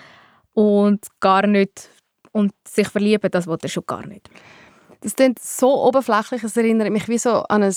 und 0.54 1.06
gar 1.20 1.46
nicht 1.48 1.90
und 2.32 2.54
sich 2.68 2.88
verlieben, 2.88 3.32
das 3.32 3.48
will 3.48 3.58
er 3.62 3.70
schon 3.70 3.86
gar 3.86 4.06
nicht. 4.06 4.30
Das 5.02 5.16
klingt 5.16 5.40
so 5.40 5.84
oberflächlich, 5.84 6.44
es 6.44 6.58
erinnert 6.58 6.92
mich 6.92 7.08
wie 7.08 7.18
so 7.18 7.44
an 7.44 7.64
ein 7.64 7.74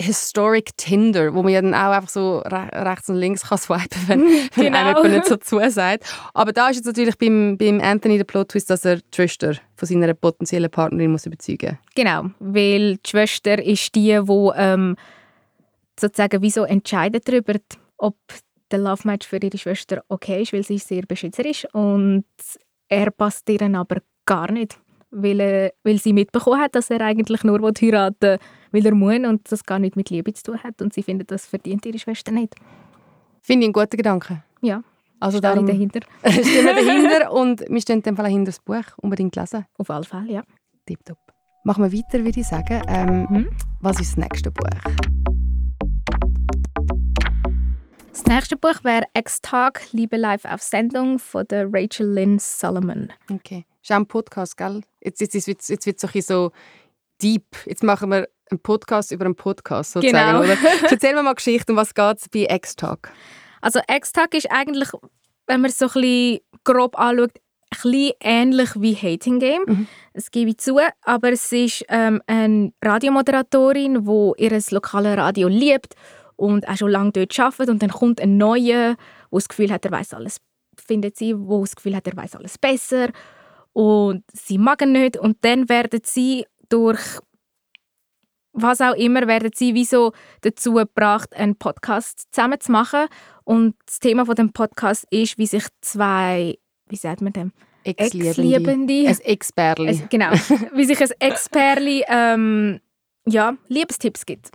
Historic 0.00 0.76
Tinder, 0.76 1.34
wo 1.34 1.42
man 1.42 1.52
ja 1.52 1.60
dann 1.60 1.74
auch 1.74 1.90
einfach 1.90 2.08
so 2.08 2.38
rechts 2.38 3.08
und 3.08 3.16
links 3.16 3.48
kann 3.48 3.58
swipen 3.58 4.00
wenn, 4.06 4.20
wenn 4.54 4.72
genau. 4.72 5.00
einem 5.00 5.12
nicht 5.12 5.26
so 5.26 5.36
zusagt. 5.36 6.04
Aber 6.34 6.52
da 6.52 6.68
ist 6.68 6.76
jetzt 6.76 6.86
natürlich 6.86 7.18
beim, 7.18 7.58
beim 7.58 7.80
Anthony 7.80 8.16
der 8.16 8.24
Plot-Twist, 8.24 8.70
dass 8.70 8.84
er 8.84 8.98
die 8.98 9.02
Schwester 9.12 9.54
von 9.74 9.88
seiner 9.88 10.14
potenziellen 10.14 10.70
Partnerin 10.70 11.10
muss 11.10 11.26
überzeugen 11.26 11.78
muss. 11.82 11.94
Genau, 11.96 12.30
weil 12.38 12.98
die 12.98 13.10
Schwester 13.10 13.60
ist 13.60 13.92
die, 13.96 14.20
die 14.22 14.50
ähm, 14.56 14.94
sozusagen 16.00 16.42
wie 16.42 16.50
so 16.50 16.64
entscheidet 16.64 17.28
darüber, 17.28 17.54
ob 17.96 18.16
der 18.70 18.78
Love 18.80 19.02
Match 19.04 19.26
für 19.26 19.38
ihre 19.38 19.58
Schwester 19.58 20.04
okay 20.08 20.42
ist, 20.42 20.52
weil 20.52 20.62
sie 20.62 20.78
sehr 20.78 21.02
beschützerisch 21.02 21.66
und 21.72 22.24
er 22.88 23.10
passt 23.10 23.48
ihr 23.48 23.62
aber 23.62 24.02
gar 24.24 24.50
nicht 24.52 24.78
weil, 25.10 25.40
er, 25.40 25.72
weil 25.84 25.98
sie 25.98 26.12
mitbekommen 26.12 26.60
hat, 26.60 26.74
dass 26.74 26.90
er 26.90 27.00
eigentlich 27.00 27.44
nur 27.44 27.60
heiraten 27.60 28.38
will, 28.70 28.84
weil 28.84 28.86
er 28.86 28.94
muss 28.94 29.28
und 29.28 29.50
das 29.50 29.64
gar 29.64 29.78
nicht 29.78 29.96
mit 29.96 30.10
Liebe 30.10 30.32
zu 30.32 30.42
tun 30.42 30.62
hat. 30.62 30.80
Und 30.82 30.92
sie 30.92 31.02
findet, 31.02 31.30
das 31.30 31.46
verdient 31.46 31.86
ihre 31.86 31.98
Schwester 31.98 32.32
nicht. 32.32 32.54
Finde 33.40 33.64
ich 33.64 33.66
einen 33.68 33.72
guten 33.72 33.96
Gedanken. 33.96 34.42
Ja. 34.60 34.82
Also 35.20 35.40
darum 35.40 35.66
dahinter. 35.66 36.00
stehen 36.24 36.64
wir 36.64 36.74
dahinter 36.74 37.32
und 37.32 37.60
wir 37.68 37.80
stehen 37.80 37.96
in 37.96 38.02
dem 38.02 38.16
Fall 38.16 38.28
hinter 38.28 38.46
das 38.46 38.60
Buch. 38.60 38.84
Unbedingt 38.98 39.34
lesen. 39.34 39.66
Auf 39.78 39.90
alle 39.90 40.04
Fälle, 40.04 40.32
ja. 40.32 40.42
Tipptopp. 40.86 41.18
Machen 41.64 41.84
wir 41.84 41.92
weiter, 41.92 42.24
würde 42.24 42.40
ich 42.40 42.46
sagen. 42.46 42.82
Ähm, 42.88 43.26
mhm. 43.28 43.48
Was 43.80 44.00
ist 44.00 44.16
das 44.16 44.18
nächste 44.18 44.50
Buch? 44.50 44.68
Das 48.18 48.26
nächste 48.26 48.56
Buch 48.56 48.82
wäre 48.82 49.04
Ex-Tag, 49.14 49.92
Liebe 49.92 50.16
live 50.16 50.44
auf 50.44 50.60
Sendung 50.60 51.20
von 51.20 51.46
der 51.46 51.68
Rachel 51.72 52.04
Lynn 52.04 52.40
Solomon. 52.40 53.12
Okay. 53.30 53.64
Ist 53.80 53.92
auch 53.92 53.96
ein 53.96 54.06
Podcast, 54.06 54.56
gell? 54.56 54.80
Jetzt, 55.00 55.20
jetzt, 55.20 55.34
jetzt, 55.46 55.68
jetzt 55.68 55.86
wird 55.86 56.02
es 56.02 56.26
so 56.26 56.50
deep. 57.22 57.44
Jetzt 57.64 57.84
machen 57.84 58.10
wir 58.10 58.28
einen 58.50 58.58
Podcast 58.60 59.12
über 59.12 59.24
einen 59.24 59.36
Podcast 59.36 59.92
sozusagen. 59.92 60.42
Genau. 60.42 60.52
Oder? 60.52 60.58
Erzähl 60.90 61.14
mir 61.14 61.22
mal 61.22 61.34
Geschichte, 61.34 61.70
um 61.70 61.76
was 61.76 61.94
geht 61.94 62.18
es 62.18 62.28
bei 62.28 62.52
X-Tag? 62.52 63.12
Also 63.60 63.78
X-Tag 63.88 64.34
ist 64.34 64.50
eigentlich, 64.50 64.88
wenn 65.46 65.60
man 65.60 65.70
es 65.70 65.78
so 65.78 65.86
ein 65.86 65.92
bisschen 65.92 66.40
grob 66.64 66.98
anschaut, 66.98 67.30
ein 67.36 67.82
bisschen 67.82 68.12
ähnlich 68.18 68.70
wie 68.74 68.96
Hating 68.96 69.38
Game. 69.38 69.62
Mhm. 69.64 69.86
Das 70.12 70.32
gebe 70.32 70.50
ich 70.50 70.58
zu. 70.58 70.80
Aber 71.02 71.30
es 71.30 71.52
ist 71.52 71.84
ähm, 71.88 72.20
eine 72.26 72.72
Radiomoderatorin, 72.82 74.04
die 74.04 74.42
ihr 74.42 74.60
lokales 74.72 75.16
Radio 75.16 75.46
liebt 75.46 75.94
und 76.38 76.68
auch 76.68 76.76
schon 76.76 76.90
lange 76.90 77.12
dort 77.12 77.38
arbeitet. 77.38 77.68
Und 77.68 77.82
dann 77.82 77.90
kommt 77.90 78.20
ein 78.20 78.38
neuer, 78.38 78.94
der 78.94 78.96
das 79.30 79.48
Gefühl 79.48 79.72
hat, 79.72 79.84
er 79.84 79.90
weiß 79.90 80.14
alles, 80.14 80.38
findet 80.76 81.16
sie, 81.16 81.34
wo 81.36 81.60
das 81.60 81.76
Gefühl 81.76 81.96
hat, 81.96 82.06
er 82.06 82.16
weiß 82.16 82.36
alles 82.36 82.56
besser 82.56 83.08
und 83.72 84.24
sie 84.32 84.56
mag 84.56 84.80
ihn 84.82 84.92
nicht 84.92 85.16
und 85.16 85.38
dann 85.42 85.68
werden 85.68 86.00
sie 86.04 86.46
durch 86.68 87.20
was 88.52 88.80
auch 88.80 88.94
immer 88.94 89.28
werden 89.28 89.50
sie 89.54 89.74
wie 89.74 89.84
so 89.84 90.12
dazu 90.40 90.74
gebracht, 90.74 91.34
einen 91.34 91.56
Podcast 91.56 92.26
zusammen 92.32 92.60
zu 92.60 92.72
machen 92.72 93.06
und 93.44 93.76
das 93.86 94.00
Thema 94.00 94.26
von 94.26 94.34
dem 94.34 94.52
Podcast 94.52 95.06
ist, 95.10 95.38
wie 95.38 95.46
sich 95.46 95.64
zwei, 95.80 96.58
wie 96.88 96.96
sagt 96.96 97.20
man 97.20 97.32
dem? 97.32 97.52
Ex-Liebende. 97.84 99.06
Ex 99.06 99.20
ein 99.20 99.26
Ex-Pärli. 99.26 100.02
Genau. 100.10 100.32
wie 100.74 100.84
sich 100.84 101.00
ein 101.00 101.10
Ex-Pärli 101.20 102.04
ähm, 102.08 102.80
ja, 103.26 103.56
Liebestipps 103.68 104.26
gibt. 104.26 104.50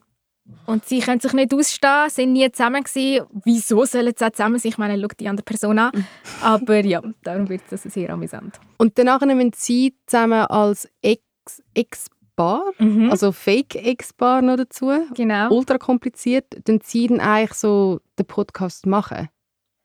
Und 0.66 0.86
sie 0.86 1.00
können 1.00 1.20
sich 1.20 1.34
nicht 1.34 1.54
ausstehen, 1.54 2.10
sind 2.10 2.34
nie 2.34 2.52
zusammen 2.52 2.84
gewesen. 2.84 3.26
Wieso 3.44 3.86
sollen 3.86 4.14
sie 4.18 4.26
auch 4.26 4.32
zusammen 4.32 4.60
sein? 4.60 4.70
Ich 4.70 4.78
meine, 4.78 5.02
schau 5.02 5.08
die 5.20 5.28
andere 5.28 5.44
Person 5.44 5.80
an. 5.80 6.06
Aber 6.42 6.84
ja, 6.84 7.02
darum 7.24 7.48
wird 7.50 7.62
es 7.70 7.84
sehr 7.84 8.10
amüsant. 8.10 8.60
Und 8.78 8.98
danach 8.98 9.22
nehmen 9.22 9.52
sie 9.56 9.96
zusammen 10.06 10.46
als 10.46 10.90
Ex-Paar, 11.02 12.64
mhm. 12.78 13.10
also 13.10 13.32
Fake-Ex-Paar 13.32 14.42
noch 14.42 14.58
dazu. 14.58 14.92
Genau. 15.16 15.54
Ultra 15.54 15.78
kompliziert. 15.78 16.46
Dann 16.66 16.80
sie 16.84 17.08
dann 17.08 17.20
eigentlich 17.20 17.54
so 17.54 18.02
den 18.20 18.26
Podcast 18.26 18.86
machen, 18.86 19.30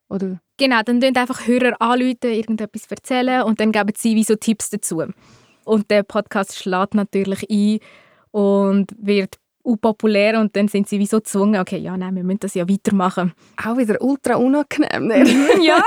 oder? 0.08 0.40
Genau, 0.56 0.82
dann 0.84 1.00
tun 1.00 1.16
einfach 1.16 1.46
Hörer 1.46 1.80
anrufen, 1.80 2.16
irgendetwas 2.22 2.86
erzählen 2.90 3.42
und 3.42 3.60
dann 3.60 3.70
geben 3.70 3.92
sie 3.96 4.16
wie 4.16 4.24
so 4.24 4.34
Tipps 4.34 4.70
dazu. 4.70 5.04
Und 5.64 5.90
der 5.90 6.02
Podcast 6.02 6.56
schlägt 6.56 6.94
natürlich 6.94 7.48
ein 7.48 7.78
und 8.32 8.92
wird 8.98 9.38
unpopulär 9.62 10.40
und 10.40 10.56
dann 10.56 10.68
sind 10.68 10.88
sie 10.88 10.98
wie 10.98 11.06
so 11.06 11.18
gezwungen, 11.18 11.60
okay, 11.60 11.78
ja, 11.78 11.96
nein, 11.96 12.14
wir 12.16 12.24
müssen 12.24 12.40
das 12.40 12.54
ja 12.54 12.68
weitermachen. 12.68 13.32
Auch 13.62 13.76
wieder 13.76 14.00
ultra 14.00 14.36
unangenehm. 14.36 15.06
Ne? 15.06 15.24
ja. 15.62 15.82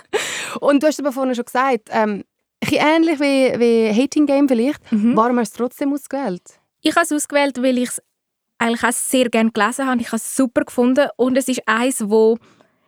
und 0.60 0.82
du 0.82 0.86
hast 0.86 1.00
aber 1.00 1.12
vorhin 1.12 1.34
schon 1.34 1.44
gesagt, 1.44 1.88
ähm, 1.90 2.24
ähnlich 2.62 3.20
wie, 3.20 3.58
wie 3.58 4.02
Hating 4.02 4.26
Game 4.26 4.48
vielleicht. 4.48 4.92
Mhm. 4.92 5.16
Warum 5.16 5.38
hast 5.38 5.58
du 5.58 5.64
es 5.64 5.70
trotzdem 5.70 5.92
ausgewählt? 5.92 6.42
Ich 6.82 6.94
habe 6.94 7.04
es 7.04 7.12
ausgewählt, 7.12 7.62
weil 7.62 7.78
ich 7.78 7.90
es 7.90 8.02
eigentlich 8.58 8.84
auch 8.84 8.92
sehr 8.92 9.28
gerne 9.30 9.50
gelesen 9.50 9.86
habe. 9.86 10.00
Ich 10.00 10.08
habe 10.08 10.16
es 10.16 10.36
super 10.36 10.62
gefunden 10.64 11.08
und 11.16 11.36
es 11.36 11.48
ist 11.48 11.62
eins, 11.66 12.08
wo 12.08 12.38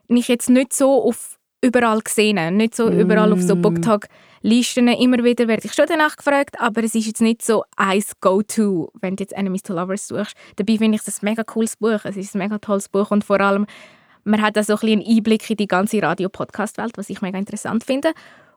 ich 0.08 0.28
jetzt 0.28 0.50
nicht 0.50 0.72
so 0.72 1.02
auf 1.02 1.36
überall 1.62 2.00
gesehen 2.00 2.38
habe. 2.38 2.54
Nicht 2.54 2.74
so 2.74 2.90
mm. 2.90 3.00
überall 3.00 3.32
auf 3.32 3.42
so 3.42 3.56
Booktag 3.56 4.08
Listen 4.42 4.88
immer 4.88 5.22
wieder 5.24 5.48
werde 5.48 5.66
ich 5.66 5.74
schon 5.74 5.86
danach 5.88 6.16
gefragt, 6.16 6.60
aber 6.60 6.84
es 6.84 6.94
ist 6.94 7.06
jetzt 7.06 7.20
nicht 7.20 7.42
so 7.42 7.64
ein 7.76 8.02
Go-To, 8.20 8.92
wenn 9.00 9.16
du 9.16 9.22
jetzt 9.22 9.32
Enemies 9.32 9.62
to 9.62 9.74
Lovers 9.74 10.08
suchst. 10.08 10.36
Dabei 10.56 10.78
finde 10.78 10.96
ich 10.96 11.06
es 11.06 11.22
ein 11.22 11.24
mega 11.24 11.44
cooles 11.44 11.76
Buch. 11.76 12.00
Es 12.04 12.16
ist 12.16 12.34
ein 12.34 12.38
mega 12.38 12.58
tolles 12.58 12.88
Buch 12.88 13.10
und 13.10 13.24
vor 13.24 13.40
allem 13.40 13.66
man 14.24 14.42
hat 14.42 14.56
da 14.56 14.64
so 14.64 14.74
ein 14.74 14.88
einen 14.88 15.06
Einblick 15.06 15.48
in 15.48 15.56
die 15.56 15.68
ganze 15.68 16.02
Radio-Podcast-Welt, 16.02 16.98
was 16.98 17.10
ich 17.10 17.22
mega 17.22 17.38
interessant 17.38 17.84
finde. 17.84 18.12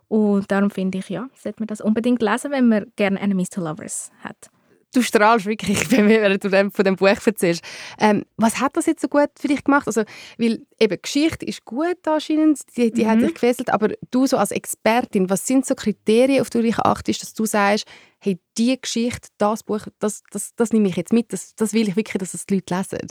Und 0.08 0.50
darum 0.50 0.72
finde 0.72 0.98
ich, 0.98 1.10
ja, 1.10 1.28
sollte 1.36 1.62
man 1.62 1.68
das 1.68 1.80
unbedingt 1.80 2.22
lesen, 2.24 2.52
wenn 2.52 2.68
man 2.68 2.92
gerne 2.96 3.20
Enemies 3.20 3.52
to 3.52 3.62
Lovers 3.62 4.12
hat. 4.24 4.50
Du 4.94 5.02
strahlst 5.02 5.46
wirklich, 5.46 5.92
wenn 5.92 6.40
du 6.40 6.72
von 6.72 6.86
dem 6.86 6.96
Buch 6.96 7.08
erzählst. 7.08 7.64
Ähm, 8.00 8.26
was 8.38 8.60
hat 8.60 8.76
das 8.76 8.88
jetzt 8.88 9.02
so 9.02 9.08
gut 9.08 9.30
für 9.40 9.48
dich 9.48 9.64
gemacht? 9.64 9.88
Also, 9.88 10.04
weil 10.38 10.66
eben 10.80 11.02
Geschichte 11.02 11.46
ist 11.46 11.64
gut 11.66 12.08
anscheinend, 12.08 12.60
die, 12.76 12.92
die 12.92 13.06
mhm. 13.06 13.10
hat 13.10 13.22
dich 13.22 13.34
gefesselt, 13.34 13.70
aber 13.72 13.90
du 14.12 14.26
so 14.26 14.38
als 14.38 14.52
Expertin, 14.52 15.30
was 15.30 15.46
sind 15.46 15.66
so 15.66 15.76
Kriterien, 15.76 16.42
auf 16.42 16.50
die 16.50 16.58
du 16.60 16.64
dich 16.64 16.80
achtest, 16.80 17.22
dass 17.22 17.34
du 17.34 17.46
sagst, 17.46 17.86
hey, 18.20 18.40
die 18.58 18.80
Geschichte, 18.80 19.30
das 19.38 19.64
Buch, 19.64 19.86
das, 20.00 20.24
das, 20.32 20.56
das 20.56 20.74
nehme 20.74 20.90
ich 20.90 20.96
jetzt 20.96 21.14
mit, 21.14 21.32
das, 21.34 21.56
das 21.56 21.74
will 21.74 21.88
ich 21.88 21.96
wirklich, 21.96 22.18
dass 22.18 22.34
es 22.34 22.46
die 22.46 22.56
Leute 22.56 22.76
lesen? 22.76 23.08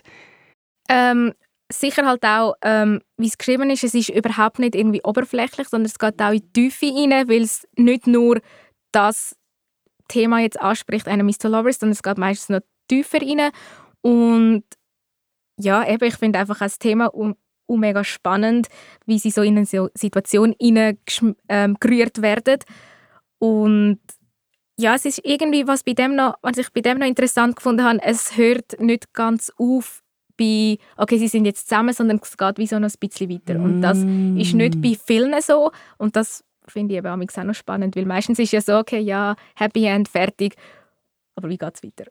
Ähm, 0.88 1.35
sicher 1.71 2.07
halt 2.07 2.25
auch, 2.25 2.55
ähm, 2.62 3.01
wie 3.17 3.29
es 3.29 3.38
geschrieben 3.38 3.71
ist, 3.71 3.85
es 3.85 3.95
ist 3.95 4.09
überhaupt 4.09 4.59
nicht 4.59 4.75
irgendwie 4.75 5.03
oberflächlich, 5.03 5.69
sondern 5.69 5.87
es 5.87 5.99
geht 5.99 6.21
auch 6.21 6.33
in 6.33 6.41
die 6.41 6.71
Tiefe 6.71 6.87
rein, 6.87 7.29
weil 7.29 7.43
es 7.43 7.67
nicht 7.77 8.07
nur 8.07 8.41
das 8.93 9.37
Thema 10.09 10.40
jetzt 10.40 10.61
anspricht, 10.61 11.09
einer 11.09 11.25
Mr. 11.25 11.49
Lovers, 11.49 11.79
sondern 11.79 11.92
es 11.92 12.03
geht 12.03 12.18
meistens 12.18 12.49
noch 12.49 12.61
tiefer 12.88 13.21
rein. 13.21 13.51
Und 14.01 14.64
ja, 15.59 15.87
eben, 15.87 16.05
ich 16.05 16.16
finde 16.16 16.38
einfach 16.38 16.59
das 16.59 16.79
Thema 16.79 17.07
um, 17.07 17.37
um 17.66 17.81
mega 17.81 18.05
spannend, 18.05 18.68
wie 19.07 19.18
sie 19.18 19.31
so 19.31 19.42
in 19.42 19.57
eine 19.57 19.66
Situation 19.66 20.55
hineingerührt 20.61 22.18
ähm, 22.18 22.23
werden. 22.23 22.59
Und 23.38 24.01
ja, 24.79 24.94
es 24.94 25.05
ist 25.05 25.21
irgendwie, 25.25 25.66
was, 25.66 25.83
bei 25.83 25.92
dem 25.92 26.14
noch, 26.14 26.37
was 26.42 26.57
ich 26.57 26.73
bei 26.73 26.81
dem 26.81 26.99
noch 26.99 27.07
interessant 27.07 27.57
gefunden 27.57 27.85
habe, 27.85 28.01
es 28.03 28.37
hört 28.37 28.81
nicht 28.81 29.12
ganz 29.12 29.53
auf 29.59 30.03
bei, 30.37 30.79
okay, 30.97 31.18
sie 31.18 31.27
sind 31.27 31.44
jetzt 31.47 31.68
zusammen, 31.68 31.92
sondern 31.92 32.21
es 32.23 32.37
geht 32.37 32.59
wie 32.59 32.66
so 32.66 32.79
noch 32.79 32.88
ein 32.88 33.09
bisschen 33.09 33.29
weiter. 33.29 33.61
Und 33.61 33.83
das 33.83 33.99
ist 33.99 34.55
nicht 34.55 34.81
bei 34.81 34.97
vielen 35.05 35.35
so. 35.42 35.73
Und 35.99 36.14
das 36.14 36.44
finde 36.70 36.94
ich 36.94 36.98
eben 36.98 37.07
auch 37.07 37.44
noch 37.44 37.54
spannend, 37.54 37.96
weil 37.96 38.07
meistens 38.07 38.38
ist 38.38 38.52
ja 38.52 38.61
so, 38.61 38.78
okay, 38.78 39.00
ja, 39.00 39.37
Happy 39.57 39.85
End, 39.85 40.09
fertig. 40.09 40.54
Aber 41.35 41.48
wie 41.48 41.59
geht 41.59 41.74
es 41.74 41.83
weiter? 41.83 42.04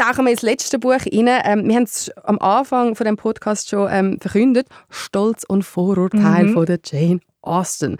tauchen 0.00 0.24
wir 0.24 0.32
ins 0.32 0.42
letzte 0.42 0.78
Buch 0.78 0.92
rein. 0.92 1.28
Ähm, 1.44 1.68
wir 1.68 1.76
haben 1.76 1.82
es 1.82 2.10
am 2.24 2.38
Anfang 2.38 2.94
von 2.94 3.04
dem 3.04 3.16
Podcast 3.16 3.68
schon 3.68 3.88
ähm, 3.90 4.18
verkündet. 4.20 4.66
Stolz 4.88 5.44
und 5.44 5.62
Vorurteil 5.62 6.46
mhm. 6.46 6.54
von 6.54 6.66
der 6.66 6.80
Jane 6.84 7.20
Austen. 7.42 7.96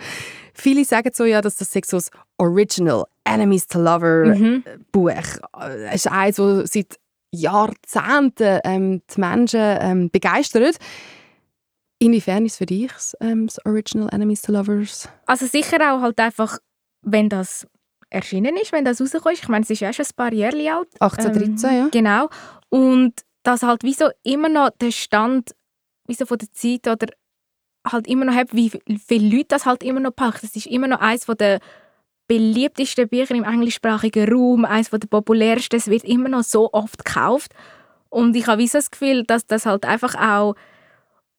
Viele 0.55 0.85
sagen 0.85 1.11
so 1.15 1.25
ja, 1.25 1.41
dass 1.41 1.57
das 1.57 1.73
so 1.73 1.97
das 1.97 2.11
Original 2.39 3.05
Enemies 3.25 3.67
to 3.67 3.81
Lover 3.81 4.35
mhm. 4.35 4.65
Buch 4.93 5.11
es 5.11 6.07
ist 6.07 6.11
eins, 6.11 6.37
das 6.37 6.71
seit 6.73 6.99
Jahrzehnten 7.33 8.61
ähm, 8.65 9.03
die 9.15 9.21
Menschen 9.21 9.79
ähm, 9.81 10.11
begeistert. 10.11 10.77
Inwiefern 12.03 12.47
ist 12.47 12.53
es 12.53 12.59
für 12.59 12.67
dich 12.67 12.91
ähm, 13.21 13.47
das 13.47 13.65
Original 13.67 14.09
Enemies 14.11 14.43
to 14.43 14.53
Lovers? 14.53 15.09
Also 15.27 15.47
sicher 15.47 15.77
auch 15.93 16.01
halt 16.01 16.19
einfach, 16.19 16.59
wenn 17.03 17.29
das 17.29 17.67
erschienen 18.09 18.57
ist, 18.57 18.73
wenn 18.73 18.85
das 18.85 19.01
rausgekommen 19.01 19.35
ist. 19.35 19.43
Ich 19.43 19.49
meine, 19.49 19.63
es 19.63 19.71
ist 19.71 19.81
ja 19.81 19.93
schon 19.93 20.07
ein 20.07 20.17
paar 20.17 20.33
Jahre 20.33 20.57
alt. 20.57 20.89
1813, 21.01 21.71
ähm, 21.71 21.77
ja. 21.77 21.89
Genau. 21.91 22.31
Und 22.71 23.15
das 23.43 23.63
halt 23.63 23.83
wie 23.83 23.93
so 23.93 24.09
immer 24.23 24.49
noch 24.49 24.71
der 24.81 24.93
Stand 24.93 25.55
wie 26.07 26.15
so 26.15 26.27
von 26.27 26.39
der 26.39 26.53
Zeit 26.53 26.89
oder 26.89 27.07
halt 27.87 28.07
immer 28.09 28.25
noch 28.25 28.35
hat, 28.35 28.55
wie 28.55 28.71
viele 29.07 29.37
Leute 29.37 29.49
das 29.49 29.67
halt 29.67 29.83
immer 29.83 30.01
noch 30.01 30.15
packt. 30.15 30.43
Es 30.43 30.57
ist 30.57 30.67
immer 30.67 30.89
noch 30.89 31.01
eines 31.01 31.27
der 31.27 31.61
beliebtesten 32.27 33.09
Bücher 33.09 33.35
im 33.35 33.45
englischsprachigen 33.45 34.33
Raum, 34.33 34.65
eines 34.65 34.91
der 34.91 34.99
populärsten. 34.99 35.79
Es 35.79 35.89
wird 35.89 36.05
immer 36.05 36.29
noch 36.29 36.45
so 36.45 36.73
oft 36.73 37.05
gekauft. 37.05 37.53
Und 38.09 38.35
ich 38.37 38.47
habe 38.47 38.67
so 38.67 38.79
das 38.79 38.91
Gefühl, 38.91 39.25
dass 39.25 39.47
das 39.47 39.67
halt 39.67 39.85
einfach 39.85 40.15
auch 40.15 40.55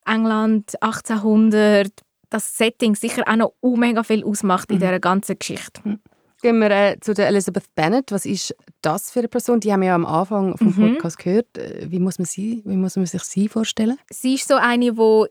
England 0.06 0.82
1800, 0.82 1.92
das 2.30 2.58
Setting 2.58 2.96
sicher 2.96 3.24
auch 3.28 3.36
noch 3.36 3.54
mega 3.62 4.04
viel 4.04 4.24
ausmacht 4.24 4.70
in 4.72 4.78
mhm. 4.78 4.82
dieser 4.82 5.00
ganzen 5.00 5.38
Geschichte. 5.38 5.82
Mhm. 5.84 6.00
Gehen 6.42 6.60
wir 6.60 6.72
äh, 6.72 7.00
zu 7.00 7.14
der 7.14 7.28
Elizabeth 7.28 7.66
Bennet. 7.76 8.12
Was 8.12 8.26
ist 8.26 8.56
das 8.82 9.12
für 9.12 9.20
eine 9.20 9.28
Person? 9.28 9.60
Die 9.60 9.72
haben 9.72 9.82
wir 9.82 9.90
ja 9.90 9.96
am 9.96 10.08
Anfang 10.08 10.58
vom 10.58 10.68
mhm. 10.76 10.94
Podcast 10.94 11.20
gehört. 11.20 11.56
Äh, 11.58 11.92
wie 11.92 12.00
muss 12.00 12.18
man 12.18 12.26
sie, 12.26 12.64
wie 12.66 12.78
muss 12.78 12.96
man 12.96 13.06
sich 13.06 13.22
sie 13.24 13.48
vorstellen? 13.48 13.98
Sie 14.10 14.36
ist 14.36 14.48
so 14.48 14.56
eine, 14.56 14.94
die 14.94 15.26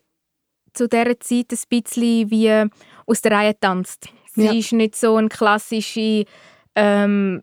zu 0.73 0.89
dieser 0.89 1.19
Zeit 1.19 1.47
ein 1.51 1.59
bisschen 1.69 2.31
wie 2.31 2.71
aus 3.07 3.23
der 3.23 3.33
Reihe 3.33 3.59
tanzt. 3.59 4.09
Sie 4.35 4.45
ja. 4.45 4.53
ist 4.53 4.73
nicht 4.73 4.95
so 4.95 5.17
eine 5.17 5.29
klassische, 5.29 6.25
ähm, 6.77 7.43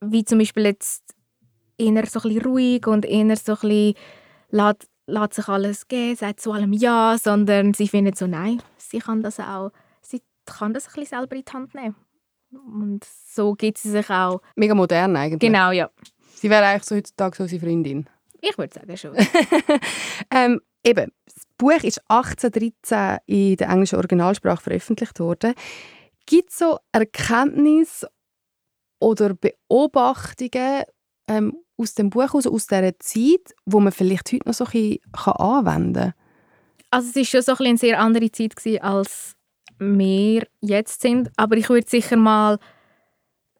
wie 0.00 0.24
zum 0.24 0.38
Beispiel 0.38 0.66
jetzt 0.66 1.02
eher 1.76 2.06
so 2.06 2.20
ein 2.20 2.22
bisschen 2.22 2.42
ruhig 2.42 2.86
und 2.86 3.04
eher 3.04 3.36
so 3.36 3.52
ein 3.52 3.58
bisschen 3.58 3.94
lässt, 4.50 4.88
lässt 5.08 5.34
sich 5.34 5.48
alles 5.48 5.88
geben, 5.88 6.16
sagt 6.16 6.40
zu 6.40 6.52
allem 6.52 6.72
Ja, 6.72 7.16
sondern 7.18 7.74
sie 7.74 7.88
findet 7.88 8.16
so, 8.16 8.26
nein, 8.26 8.62
sie 8.76 8.98
kann 8.98 9.22
das 9.22 9.40
auch, 9.40 9.72
sie 10.02 10.22
kann 10.44 10.74
das 10.74 10.86
ein 10.86 10.92
bisschen 10.94 11.18
selber 11.18 11.36
in 11.36 11.44
die 11.44 11.52
Hand 11.52 11.74
nehmen. 11.74 11.96
Und 12.50 13.04
so 13.04 13.54
gibt 13.54 13.78
sie 13.78 13.90
sich 13.90 14.08
auch. 14.08 14.40
Mega 14.56 14.74
modern 14.74 15.16
eigentlich. 15.16 15.40
Genau, 15.40 15.70
ja. 15.70 15.90
Sie 16.34 16.48
wäre 16.48 16.64
eigentlich 16.64 16.84
so 16.84 16.96
heutzutage 16.96 17.36
so 17.36 17.42
unsere 17.42 17.60
Freundin. 17.60 18.08
Ich 18.40 18.56
würde 18.56 18.72
sagen 18.72 18.96
schon. 18.96 19.16
ähm, 20.30 20.60
eben, 20.84 21.12
das 21.26 21.42
Buch 21.58 21.82
ist 21.82 22.00
1813 22.08 23.18
in 23.26 23.56
der 23.56 23.68
englischen 23.68 23.96
Originalsprache 23.96 24.62
veröffentlicht 24.62 25.18
worden. 25.20 25.54
Gibt 26.26 26.50
es 26.50 26.58
so 26.58 26.78
Erkenntnisse 26.92 28.08
oder 29.00 29.34
Beobachtungen 29.34 30.84
ähm, 31.28 31.56
aus 31.76 31.94
dem 31.94 32.10
Buch, 32.10 32.34
aus, 32.34 32.46
aus 32.46 32.66
dieser 32.66 32.98
Zeit, 32.98 33.54
wo 33.64 33.80
man 33.80 33.92
vielleicht 33.92 34.32
heute 34.32 34.46
noch 34.46 34.54
so 34.54 34.64
ein 34.64 34.70
bisschen 34.70 35.00
anwenden 35.14 35.94
kann? 35.94 36.14
Also 36.90 37.08
es 37.10 37.16
war 37.16 37.24
schon 37.24 37.42
so 37.42 37.52
ein 37.52 37.68
eine 37.68 37.78
sehr 37.78 38.00
andere 38.00 38.30
Zeit 38.32 38.54
als 38.82 39.36
wir 39.78 40.46
jetzt 40.60 41.02
sind. 41.02 41.30
Aber 41.36 41.56
ich 41.56 41.68
würde 41.68 41.88
sicher 41.88 42.16
mal, 42.16 42.58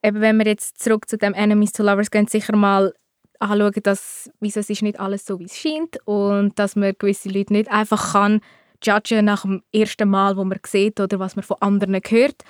eben 0.02 0.20
wenn 0.20 0.38
wir 0.38 0.46
jetzt 0.46 0.82
zurück 0.82 1.08
zu 1.08 1.16
dem 1.18 1.34
Enemies 1.34 1.72
to 1.72 1.82
Lovers 1.82 2.10
gehen, 2.10 2.26
sicher 2.26 2.56
mal 2.56 2.92
anschauen, 3.38 3.82
dass 3.82 4.30
wieso 4.40 4.60
es 4.60 4.70
ist 4.70 4.82
nicht 4.82 4.98
alles 4.98 5.24
so, 5.24 5.38
wie 5.38 5.44
es 5.44 5.56
scheint 5.56 5.98
und 6.06 6.58
dass 6.58 6.74
man 6.74 6.94
gewisse 6.98 7.28
Leute 7.28 7.52
nicht 7.52 7.70
einfach 7.70 8.12
kann 8.12 8.40
judgen 8.82 9.24
nach 9.24 9.42
dem 9.42 9.62
ersten 9.72 10.08
Mal, 10.08 10.36
wo 10.36 10.44
man 10.44 10.58
sieht 10.66 11.00
oder 11.00 11.18
was 11.18 11.36
man 11.36 11.42
von 11.42 11.56
anderen 11.60 12.00
hört. 12.08 12.42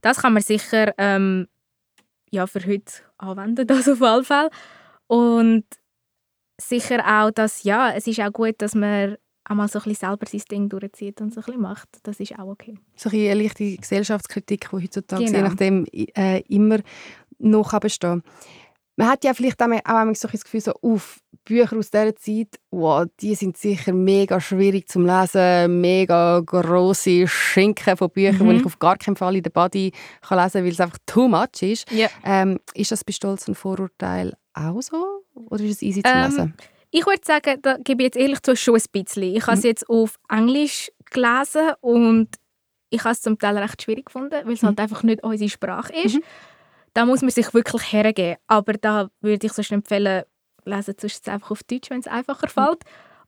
Das 0.00 0.18
kann 0.18 0.34
man 0.34 0.42
sicher 0.42 0.92
ähm, 0.98 1.48
ja, 2.34 2.46
für 2.46 2.64
heute 2.66 2.92
anwenden, 3.18 3.66
das 3.66 3.88
auf 3.88 4.00
jeden 4.00 4.24
Fall. 4.24 4.50
Und 5.06 5.64
sicher 6.60 7.04
auch, 7.06 7.30
dass 7.30 7.62
ja, 7.62 7.92
es 7.92 8.06
ist 8.06 8.20
auch 8.20 8.32
gut, 8.32 8.56
dass 8.58 8.74
man 8.74 9.16
einmal 9.44 9.68
so 9.68 9.78
ein 9.78 9.84
bisschen 9.84 10.08
selber 10.08 10.26
sein 10.26 10.42
Ding 10.50 10.68
durchzieht 10.68 11.20
und 11.20 11.32
so 11.32 11.40
ein 11.40 11.44
bisschen 11.44 11.60
macht. 11.60 11.88
Das 12.02 12.20
ist 12.20 12.38
auch 12.38 12.48
okay. 12.48 12.78
So 12.96 13.10
ein 13.10 13.30
eine 13.30 13.42
leichte 13.42 13.76
Gesellschaftskritik, 13.76 14.68
die 14.70 14.76
heutzutage 14.76 15.24
genau. 15.24 15.38
je 15.38 15.44
nachdem 15.44 15.86
äh, 15.92 16.40
immer 16.48 16.78
noch 17.38 17.78
bestehen 17.80 18.22
man 18.96 19.08
hat 19.08 19.24
ja 19.24 19.34
vielleicht 19.34 19.60
auch, 19.62 19.68
auch 19.68 20.14
so 20.14 20.28
das 20.28 20.44
Gefühl, 20.44 20.60
so, 20.60 20.72
uff, 20.82 21.20
Bücher 21.44 21.76
aus 21.76 21.90
dieser 21.90 22.16
Zeit, 22.16 22.58
wow, 22.70 23.06
die 23.20 23.34
sind 23.34 23.56
sicher 23.56 23.92
mega 23.92 24.40
schwierig 24.40 24.88
zum 24.88 25.06
Lesen, 25.06 25.80
mega 25.80 26.40
grosse 26.40 27.26
Schinken 27.28 27.96
von 27.96 28.10
Büchern, 28.10 28.46
mhm. 28.46 28.50
die 28.50 28.56
ich 28.56 28.66
auf 28.66 28.78
gar 28.78 28.96
keinen 28.96 29.16
Fall 29.16 29.36
in 29.36 29.42
der 29.42 29.50
Body 29.50 29.92
kann 30.22 30.38
lesen 30.38 30.52
kann, 30.52 30.64
weil 30.64 30.72
es 30.72 30.80
einfach 30.80 30.98
too 31.06 31.28
much 31.28 31.62
ist. 31.62 31.90
Yeah. 31.92 32.10
Ähm, 32.24 32.58
ist 32.74 32.90
das 32.90 33.04
bei 33.04 33.12
Stolz 33.12 33.46
und 33.48 33.54
Vorurteil 33.54 34.34
auch 34.54 34.80
so? 34.80 35.24
Oder 35.34 35.64
ist 35.64 35.76
es 35.76 35.82
easy 35.82 36.02
zu 36.02 36.10
ähm, 36.10 36.30
lesen? 36.30 36.54
Ich 36.90 37.06
würde 37.06 37.22
sagen, 37.24 37.60
da 37.60 37.76
gebe 37.78 38.02
ich 38.02 38.06
jetzt 38.06 38.16
ehrlich 38.16 38.42
zu 38.42 38.56
schon 38.56 38.76
ein 38.76 38.82
bisschen. 38.92 39.34
Ich 39.34 39.46
habe 39.46 39.56
es 39.56 39.64
mhm. 39.64 39.68
jetzt 39.68 39.88
auf 39.90 40.16
Englisch 40.28 40.92
gelesen 41.10 41.72
und 41.80 42.28
ich 42.90 43.02
habe 43.02 43.12
es 43.12 43.20
zum 43.20 43.38
Teil 43.38 43.58
recht 43.58 43.82
schwierig 43.82 44.06
gefunden, 44.06 44.40
weil 44.44 44.52
es 44.52 44.62
mhm. 44.62 44.68
halt 44.68 44.80
einfach 44.80 45.02
nicht 45.02 45.22
unsere 45.24 45.50
Sprache 45.50 45.92
ist. 45.92 46.14
Mhm. 46.14 46.22
Da 46.92 47.04
muss 47.04 47.22
man 47.22 47.30
sich 47.30 47.52
wirklich 47.52 47.92
hergeben. 47.92 48.36
Aber 48.46 48.74
da 48.74 49.10
würde 49.20 49.46
ich 49.46 49.52
sonst 49.52 49.72
empfehlen, 49.72 50.22
lesen 50.64 50.94
es 51.00 51.28
einfach 51.28 51.50
auf 51.50 51.62
Deutsch, 51.64 51.90
wenn 51.90 52.00
es 52.00 52.06
einfacher 52.06 52.48
fällt. 52.48 52.82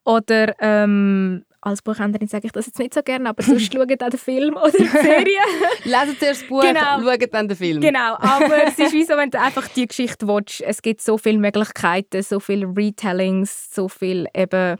Oder 0.04 0.54
ähm, 0.60 1.44
als 1.60 1.82
Buchhändlerin 1.82 2.28
sage 2.28 2.46
ich 2.46 2.52
das 2.52 2.66
jetzt 2.66 2.78
nicht 2.78 2.94
so 2.94 3.02
gerne, 3.02 3.28
aber 3.28 3.42
sonst 3.42 3.72
schaut 3.72 4.02
auch 4.02 4.08
den 4.08 4.18
Film 4.18 4.54
oder 4.54 4.70
die 4.70 4.86
Serie. 4.86 5.40
Lesen 5.84 6.16
zuerst 6.18 6.42
das 6.42 6.48
Buch, 6.48 6.62
genau. 6.62 7.00
schaut 7.02 7.34
dann 7.34 7.48
den 7.48 7.56
Film. 7.56 7.80
Genau, 7.80 8.14
aber 8.14 8.68
es 8.68 8.78
ist 8.78 8.92
wie 8.92 9.04
so, 9.04 9.16
wenn 9.16 9.30
du 9.30 9.40
einfach 9.40 9.66
die 9.68 9.86
Geschichte 9.86 10.28
willst. 10.28 10.60
Es 10.60 10.80
gibt 10.80 11.02
so 11.02 11.18
viele 11.18 11.38
Möglichkeiten, 11.38 12.22
so 12.22 12.38
viele 12.38 12.66
Retellings, 12.66 13.74
so 13.74 13.88
viel 13.88 14.28
eben, 14.32 14.76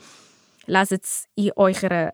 lesen 0.66 0.98
es 1.02 1.26
in 1.34 1.50
eurer 1.56 2.12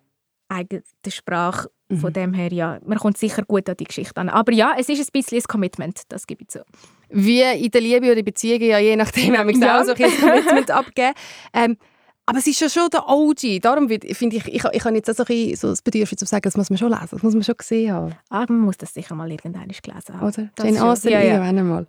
eigenen 0.48 0.84
Sprache. 1.06 1.70
Mhm. 1.92 1.98
Von 1.98 2.12
dem 2.12 2.32
her, 2.32 2.52
ja, 2.52 2.78
man 2.86 2.98
kommt 2.98 3.18
sicher 3.18 3.42
gut 3.42 3.68
an 3.68 3.76
die 3.76 3.84
Geschichte 3.84 4.18
an. 4.20 4.28
Aber 4.28 4.52
ja, 4.52 4.74
es 4.78 4.88
ist 4.88 5.00
ein 5.00 5.06
bisschen 5.12 5.38
ein 5.38 5.44
Commitment, 5.44 6.00
das 6.08 6.26
gebe 6.26 6.42
ich 6.42 6.48
zu. 6.48 6.64
Wie 7.10 7.42
in 7.42 7.70
der 7.70 7.80
Liebe 7.80 8.10
oder 8.10 8.22
Beziehungen, 8.22 8.64
ja, 8.64 8.78
je 8.78 8.96
nachdem, 8.96 9.36
haben 9.36 9.48
wir 9.48 9.56
ja. 9.58 9.80
auch 9.80 9.84
so 9.84 9.92
ein 9.92 10.10
Commitment 10.20 10.70
abgeben. 10.70 11.12
Ähm, 11.52 11.76
aber 12.24 12.38
es 12.38 12.46
ist 12.46 12.60
ja 12.60 12.68
schon 12.68 12.88
der 12.90 13.08
OG. 13.08 13.60
Darum 13.60 13.88
finde 13.88 14.36
ich, 14.36 14.46
ich, 14.46 14.64
ich 14.64 14.84
habe 14.84 14.94
jetzt 14.94 15.10
auch 15.10 15.26
so, 15.26 15.32
ein 15.32 15.56
so 15.56 15.68
das 15.68 15.82
Bedürfnis 15.82 16.18
zu 16.18 16.24
sagen, 16.24 16.42
das 16.44 16.56
muss 16.56 16.70
man 16.70 16.78
schon 16.78 16.90
lesen, 16.90 17.08
das 17.10 17.22
muss 17.22 17.34
man 17.34 17.42
schon 17.42 17.56
gesehen 17.56 17.92
haben. 17.92 18.14
Ah, 18.30 18.44
man 18.48 18.60
muss 18.60 18.78
das 18.78 18.94
sicher 18.94 19.14
mal 19.14 19.30
irgendwann 19.30 19.68
gelesen 19.68 20.14
haben. 20.14 20.26
Oder? 20.26 20.48
Das 20.54 20.64
Jane 20.64 20.84
Austen, 20.84 21.08
ja, 21.08 21.20
ja. 21.20 21.34
irgendwann 21.34 21.58
einmal. 21.58 21.86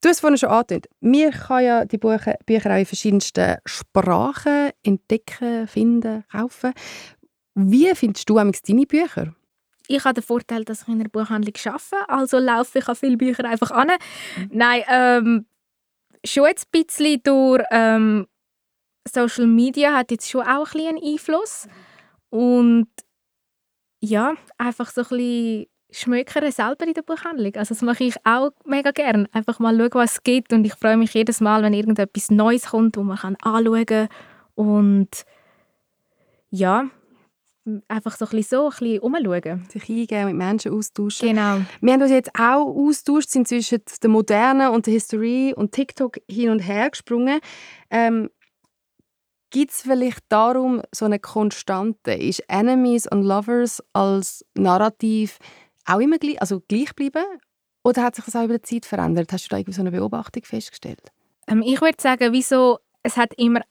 Du 0.00 0.08
hast 0.08 0.16
es 0.16 0.20
vorhin 0.20 0.38
schon 0.38 0.48
angedeutet. 0.48 0.90
Man 1.00 1.30
kann 1.30 1.62
ja 1.62 1.84
die 1.84 1.98
Bücher, 1.98 2.36
Bücher 2.46 2.74
auch 2.74 2.78
in 2.78 2.86
verschiedensten 2.86 3.58
Sprachen 3.66 4.70
entdecken, 4.82 5.68
finden, 5.68 6.24
kaufen. 6.32 6.72
Wie 7.68 7.94
findest 7.94 8.28
du 8.28 8.34
deine 8.34 8.86
Bücher? 8.86 9.34
Ich 9.88 10.04
habe 10.04 10.14
den 10.14 10.22
Vorteil, 10.22 10.64
dass 10.64 10.82
ich 10.82 10.88
in 10.88 11.00
einer 11.00 11.08
Buchhandlung 11.08 11.54
arbeite, 11.64 12.08
also 12.08 12.38
laufe 12.38 12.78
ich 12.78 12.88
an 12.88 12.94
viele 12.94 13.16
Bücher 13.16 13.44
einfach 13.44 13.72
an. 13.72 13.88
Mhm. 14.36 14.50
Nein, 14.52 14.82
ähm, 14.88 15.46
schon 16.24 16.46
jetzt 16.46 16.68
ein 16.72 16.84
bisschen 16.84 17.22
durch 17.24 17.62
ähm, 17.70 18.26
Social 19.08 19.46
Media 19.46 19.94
hat 19.94 20.10
jetzt 20.10 20.30
schon 20.30 20.46
auch 20.46 20.74
ein 20.74 20.86
einen 20.86 21.02
Einfluss. 21.02 21.66
Und 22.28 22.88
ja, 24.00 24.34
einfach 24.58 24.90
so 24.90 25.02
ein 25.02 25.08
bisschen 25.08 25.66
schmökern 25.90 26.52
selber 26.52 26.86
in 26.86 26.94
der 26.94 27.02
Buchhandlung. 27.02 27.54
Also 27.56 27.74
das 27.74 27.82
mache 27.82 28.04
ich 28.04 28.14
auch 28.24 28.52
mega 28.64 28.92
gerne. 28.92 29.28
Einfach 29.32 29.58
mal 29.58 29.76
schauen, 29.76 29.90
was 29.94 30.12
es 30.12 30.22
gibt 30.22 30.52
und 30.52 30.64
ich 30.64 30.74
freue 30.74 30.96
mich 30.96 31.12
jedes 31.14 31.40
Mal, 31.40 31.62
wenn 31.62 31.74
irgendetwas 31.74 32.30
Neues 32.30 32.66
kommt, 32.66 32.96
wo 32.96 33.02
man 33.02 33.18
kann 33.18 33.36
anschauen 33.42 33.86
kann. 33.86 34.08
Und 34.54 35.24
ja, 36.50 36.88
einfach 37.88 38.16
so 38.16 38.24
ein 38.24 38.30
bisschen 38.30 38.58
so, 38.58 38.64
ein 38.64 38.70
bisschen 38.70 38.98
umschauen. 39.00 39.66
Sich 39.70 39.88
eingeben, 39.88 40.26
mit 40.26 40.36
Menschen 40.36 40.72
austauschen. 40.72 41.28
Genau. 41.28 41.60
Wir 41.80 41.92
haben 41.92 42.02
uns 42.02 42.10
jetzt 42.10 42.30
auch 42.38 42.66
austauscht, 42.66 43.30
sind 43.30 43.48
zwischen 43.48 43.82
der 44.02 44.10
Moderne 44.10 44.70
und 44.70 44.86
der 44.86 44.94
History 44.94 45.54
und 45.56 45.72
TikTok 45.72 46.18
hin 46.28 46.50
und 46.50 46.60
her 46.60 46.90
gesprungen. 46.90 47.40
Ähm, 47.90 48.30
Gibt 49.50 49.72
es 49.72 49.82
vielleicht 49.82 50.22
darum 50.28 50.80
so 50.94 51.04
eine 51.04 51.18
Konstante? 51.18 52.12
Ist 52.12 52.44
Enemies 52.48 53.08
und 53.08 53.24
Lovers 53.24 53.82
als 53.92 54.44
Narrativ 54.54 55.38
auch 55.86 55.98
immer 55.98 56.18
gleich, 56.18 56.40
also 56.40 56.62
gleich 56.68 56.94
bleiben? 56.94 57.24
Oder 57.82 58.02
hat 58.02 58.14
sich 58.14 58.24
das 58.24 58.36
auch 58.36 58.44
über 58.44 58.58
die 58.58 58.62
Zeit 58.62 58.86
verändert? 58.86 59.32
Hast 59.32 59.46
du 59.46 59.48
da 59.48 59.56
irgendwie 59.56 59.72
so 59.72 59.80
eine 59.80 59.90
Beobachtung 59.90 60.44
festgestellt? 60.44 61.02
Ähm, 61.48 61.62
ich 61.62 61.80
würde 61.80 62.00
sagen, 62.00 62.32
wieso, 62.32 62.78
es 63.02 63.16
hat 63.16 63.34
immer 63.34 63.62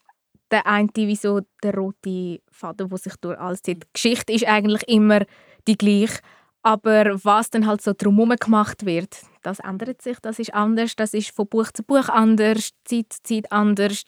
der 0.50 0.66
eine, 0.66 0.90
wieso 0.94 1.40
der 1.62 1.74
rote 1.74 2.40
Faden, 2.50 2.88
der 2.88 2.98
sich 2.98 3.16
durch 3.16 3.38
alles 3.38 3.62
zieht. 3.62 3.84
Die 3.84 3.88
Geschichte 3.92 4.32
ist 4.32 4.46
eigentlich 4.46 4.86
immer 4.88 5.24
die 5.66 5.76
gleiche, 5.76 6.20
aber 6.62 7.24
was 7.24 7.50
dann 7.50 7.66
halt 7.66 7.82
so 7.82 7.92
drumherum 7.96 8.34
gemacht 8.36 8.84
wird, 8.84 9.22
das 9.42 9.60
ändert 9.60 10.02
sich, 10.02 10.18
das 10.20 10.38
ist 10.38 10.52
anders, 10.52 10.96
das 10.96 11.14
ist 11.14 11.30
von 11.30 11.48
Buch 11.48 11.70
zu 11.72 11.82
Buch 11.82 12.08
anders, 12.08 12.70
Zeit 12.84 13.12
zu 13.12 13.22
Zeit 13.22 13.52
anders, 13.52 14.04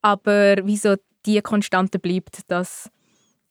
aber 0.00 0.56
wieso 0.64 0.96
die 1.26 1.40
Konstante 1.42 1.98
bleibt, 1.98 2.50
dass 2.50 2.90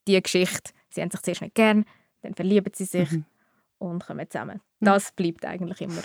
die 0.08 0.22
Geschichte, 0.22 0.72
sie 0.90 1.02
haben 1.02 1.12
sich 1.12 1.22
zuerst 1.22 1.42
nicht 1.42 1.56
gern, 1.56 1.86
dann 2.22 2.34
verlieben 2.34 2.72
sie 2.76 2.86
sich 2.86 3.12
mhm. 3.12 3.26
und 3.78 4.06
kommen 4.06 4.30
zusammen. 4.30 4.62
Mhm. 4.82 4.86
Das 4.86 5.12
bleibt 5.14 5.46
eigentlich 5.46 5.82
immer. 5.82 6.02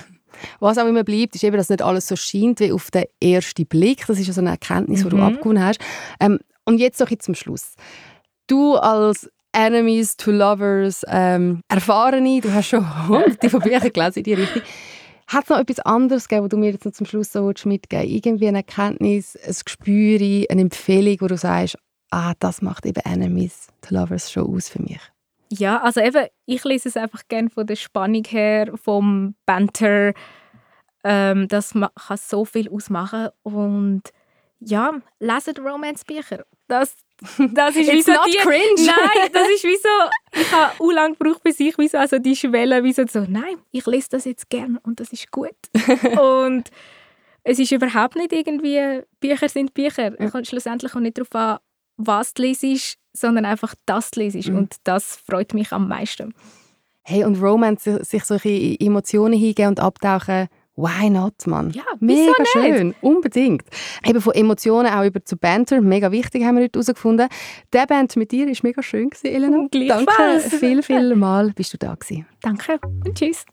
Was 0.61 0.79
auch 0.79 0.87
immer 0.87 1.03
bleibt, 1.03 1.35
ist 1.35 1.45
eben, 1.45 1.57
dass 1.57 1.71
nicht 1.71 1.83
alles 1.83 2.07
so 2.07 2.17
scheint 2.17 2.61
wie 2.61 2.73
auf 2.73 2.91
den 2.91 3.05
ersten 3.21 3.67
Blick. 3.67 4.07
Das 4.07 4.19
ist 4.19 4.33
so 4.33 4.41
eine 4.41 4.51
Erkenntnis, 4.51 5.01
die 5.01 5.07
mhm. 5.07 5.11
du 5.11 5.19
abgewonnen 5.19 5.65
hast. 5.65 5.81
Ähm, 6.21 6.39
und 6.65 6.79
jetzt 6.79 7.01
noch 7.01 7.11
zum 7.19 7.35
Schluss. 7.35 7.75
Du 8.47 8.77
als 8.77 9.31
Enemies 9.53 10.17
to 10.17 10.31
Lovers 10.31 11.03
ähm, 11.09 11.61
Erfahrene, 11.69 12.41
du 12.41 12.53
hast 12.53 12.69
schon 12.69 13.09
hunderte 13.09 13.49
von 13.49 13.61
Büchern 13.61 13.93
gelesen 13.93 14.19
in 14.19 14.25
die 14.25 14.35
Richtung. 14.35 14.63
Hat 15.29 15.45
es 15.45 15.51
noch 15.51 15.59
etwas 15.59 15.81
anderes 15.81 16.29
gegeben, 16.29 16.45
was 16.45 16.51
du 16.51 16.57
mir 16.57 16.71
jetzt 16.71 16.85
noch 16.85 16.93
zum 16.93 17.07
Schluss 17.07 17.33
so 17.33 17.53
mitgeben? 17.65 18.07
Irgendwie 18.07 18.47
eine 18.47 18.59
Erkenntnis, 18.59 19.37
ein 19.37 19.57
Gespür, 19.65 20.47
eine 20.49 20.61
Empfehlung, 20.61 21.17
wo 21.21 21.27
du 21.27 21.37
sagst, 21.37 21.77
ah, 22.11 22.35
das 22.39 22.63
macht 22.63 22.87
eben 22.87 23.01
Enemies 23.01 23.69
to 23.81 23.95
Lovers 23.95 24.31
schon 24.31 24.55
aus 24.55 24.69
für 24.69 24.83
mich? 24.83 25.01
Ja, 25.51 25.81
also 25.83 26.01
eben, 26.01 26.27
ich 26.47 26.65
lese 26.65 26.89
es 26.89 26.97
einfach 26.97 27.23
gerne 27.29 27.51
von 27.51 27.67
der 27.67 27.77
Spannung 27.77 28.25
her, 28.25 28.73
vom 28.83 29.35
Banter. 29.47 30.13
Ähm, 31.05 31.47
das 31.49 31.73
kann 31.73 32.17
so 32.17 32.45
viel 32.45 32.69
ausmachen. 32.69 33.29
Und 33.43 34.03
ja, 34.61 34.93
leset 35.21 35.61
Romance-Bücher. 35.61 36.45
Das, 36.67 36.97
das 37.39 37.77
ist 37.77 37.93
wie 37.93 38.03
so 38.03 38.13
die, 38.27 38.37
cringe. 38.39 38.87
Nein, 38.87 39.31
das 39.33 39.49
ist 39.49 39.65
wie 39.65 39.77
so, 39.77 40.41
ich 40.41 40.53
habe 40.53 40.73
auch 40.79 40.93
lange 40.93 41.15
gebraucht, 41.15 41.43
bis 41.43 41.61
ich 41.61 41.79
wie 41.79 41.89
so, 41.89 41.99
also 41.99 42.19
die 42.19 42.35
Schwelle, 42.35 42.83
wie 42.83 42.93
so, 42.93 43.05
so, 43.07 43.21
nein, 43.29 43.57
ich 43.71 43.87
lese 43.87 44.09
das 44.11 44.25
jetzt 44.25 44.51
gerne 44.51 44.81
und 44.83 45.01
das 45.01 45.13
ist 45.13 45.31
gut. 45.31 45.57
und 46.21 46.71
es 47.45 47.61
ist 47.61 47.71
überhaupt 47.71 48.17
nicht 48.17 48.33
irgendwie, 48.33 49.03
Bücher 49.21 49.49
sind 49.49 49.73
Bücher. 49.73 50.11
Kommt 50.31 50.49
schlussendlich 50.49 50.95
auch 50.97 51.01
nicht 51.01 51.19
darauf 51.19 51.35
an, 51.35 51.59
was 51.97 52.35
du 52.35 52.43
lesest, 52.43 52.99
sondern 53.13 53.45
einfach 53.45 53.75
das 53.87 54.11
du 54.11 54.21
lesest. 54.21 54.49
Mhm. 54.49 54.59
Und 54.59 54.77
das 54.85 55.17
freut 55.17 55.55
mich 55.55 55.73
am 55.73 55.89
meisten. 55.89 56.35
Hey, 57.03 57.25
und 57.25 57.41
Romance, 57.41 58.01
sich 58.03 58.25
solche 58.25 58.77
Emotionen 58.81 59.39
hingeben 59.39 59.69
und 59.69 59.81
abtauchen, 59.81 60.49
Why 60.77 61.09
not, 61.09 61.47
Mann? 61.47 61.71
Ja, 61.71 61.85
mega 62.01 62.45
schön, 62.53 62.95
unbedingt. 63.01 63.63
Eben 64.07 64.21
von 64.21 64.35
Emotionen 64.35 64.93
auch 64.93 65.05
über 65.05 65.25
zu 65.25 65.39
Banter, 65.39 65.81
mega 65.81 66.13
wichtig, 66.13 66.45
haben 66.45 66.57
wir 66.57 66.65
heute 66.65 66.79
herausgefunden. 66.79 67.29
Der 67.73 67.87
Band 67.87 68.15
mit 68.17 68.31
dir 68.31 68.47
war 68.47 68.55
mega 68.63 68.83
schön, 68.83 69.09
Elena. 69.23 69.67
Danke 69.73 70.41
viel, 70.41 70.83
viel 70.83 71.17
Mal 71.17 71.53
bist 71.55 71.73
du 71.73 71.79
da 71.79 71.95
gewesen. 71.95 72.27
Danke 72.43 72.79
und 73.07 73.15
tschüss. 73.17 73.47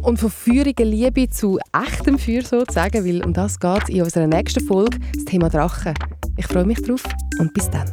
Und 0.00 0.18
von 0.18 0.30
feuriger 0.30 0.86
Liebe 0.86 1.28
zu 1.28 1.58
echtem 1.74 2.18
Feuer 2.18 2.42
sozusagen, 2.42 3.04
weil 3.04 3.22
um 3.26 3.34
das 3.34 3.60
geht 3.60 3.90
in 3.90 4.02
unserer 4.02 4.26
nächsten 4.26 4.66
Folge, 4.66 4.98
das 5.14 5.26
Thema 5.26 5.50
Drachen. 5.50 5.92
Ich 6.40 6.46
freue 6.46 6.64
mich 6.64 6.80
drauf 6.80 7.02
und 7.38 7.52
bis 7.52 7.68
dann. 7.68 7.92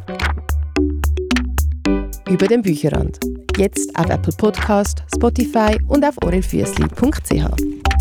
Über 2.30 2.46
den 2.46 2.62
Bücherrand. 2.62 3.20
Jetzt 3.58 3.94
auf 3.94 4.08
Apple 4.08 4.32
Podcast, 4.38 5.02
Spotify 5.14 5.78
und 5.86 6.02
auf 6.02 6.16
orelfüssli.ch. 6.22 7.97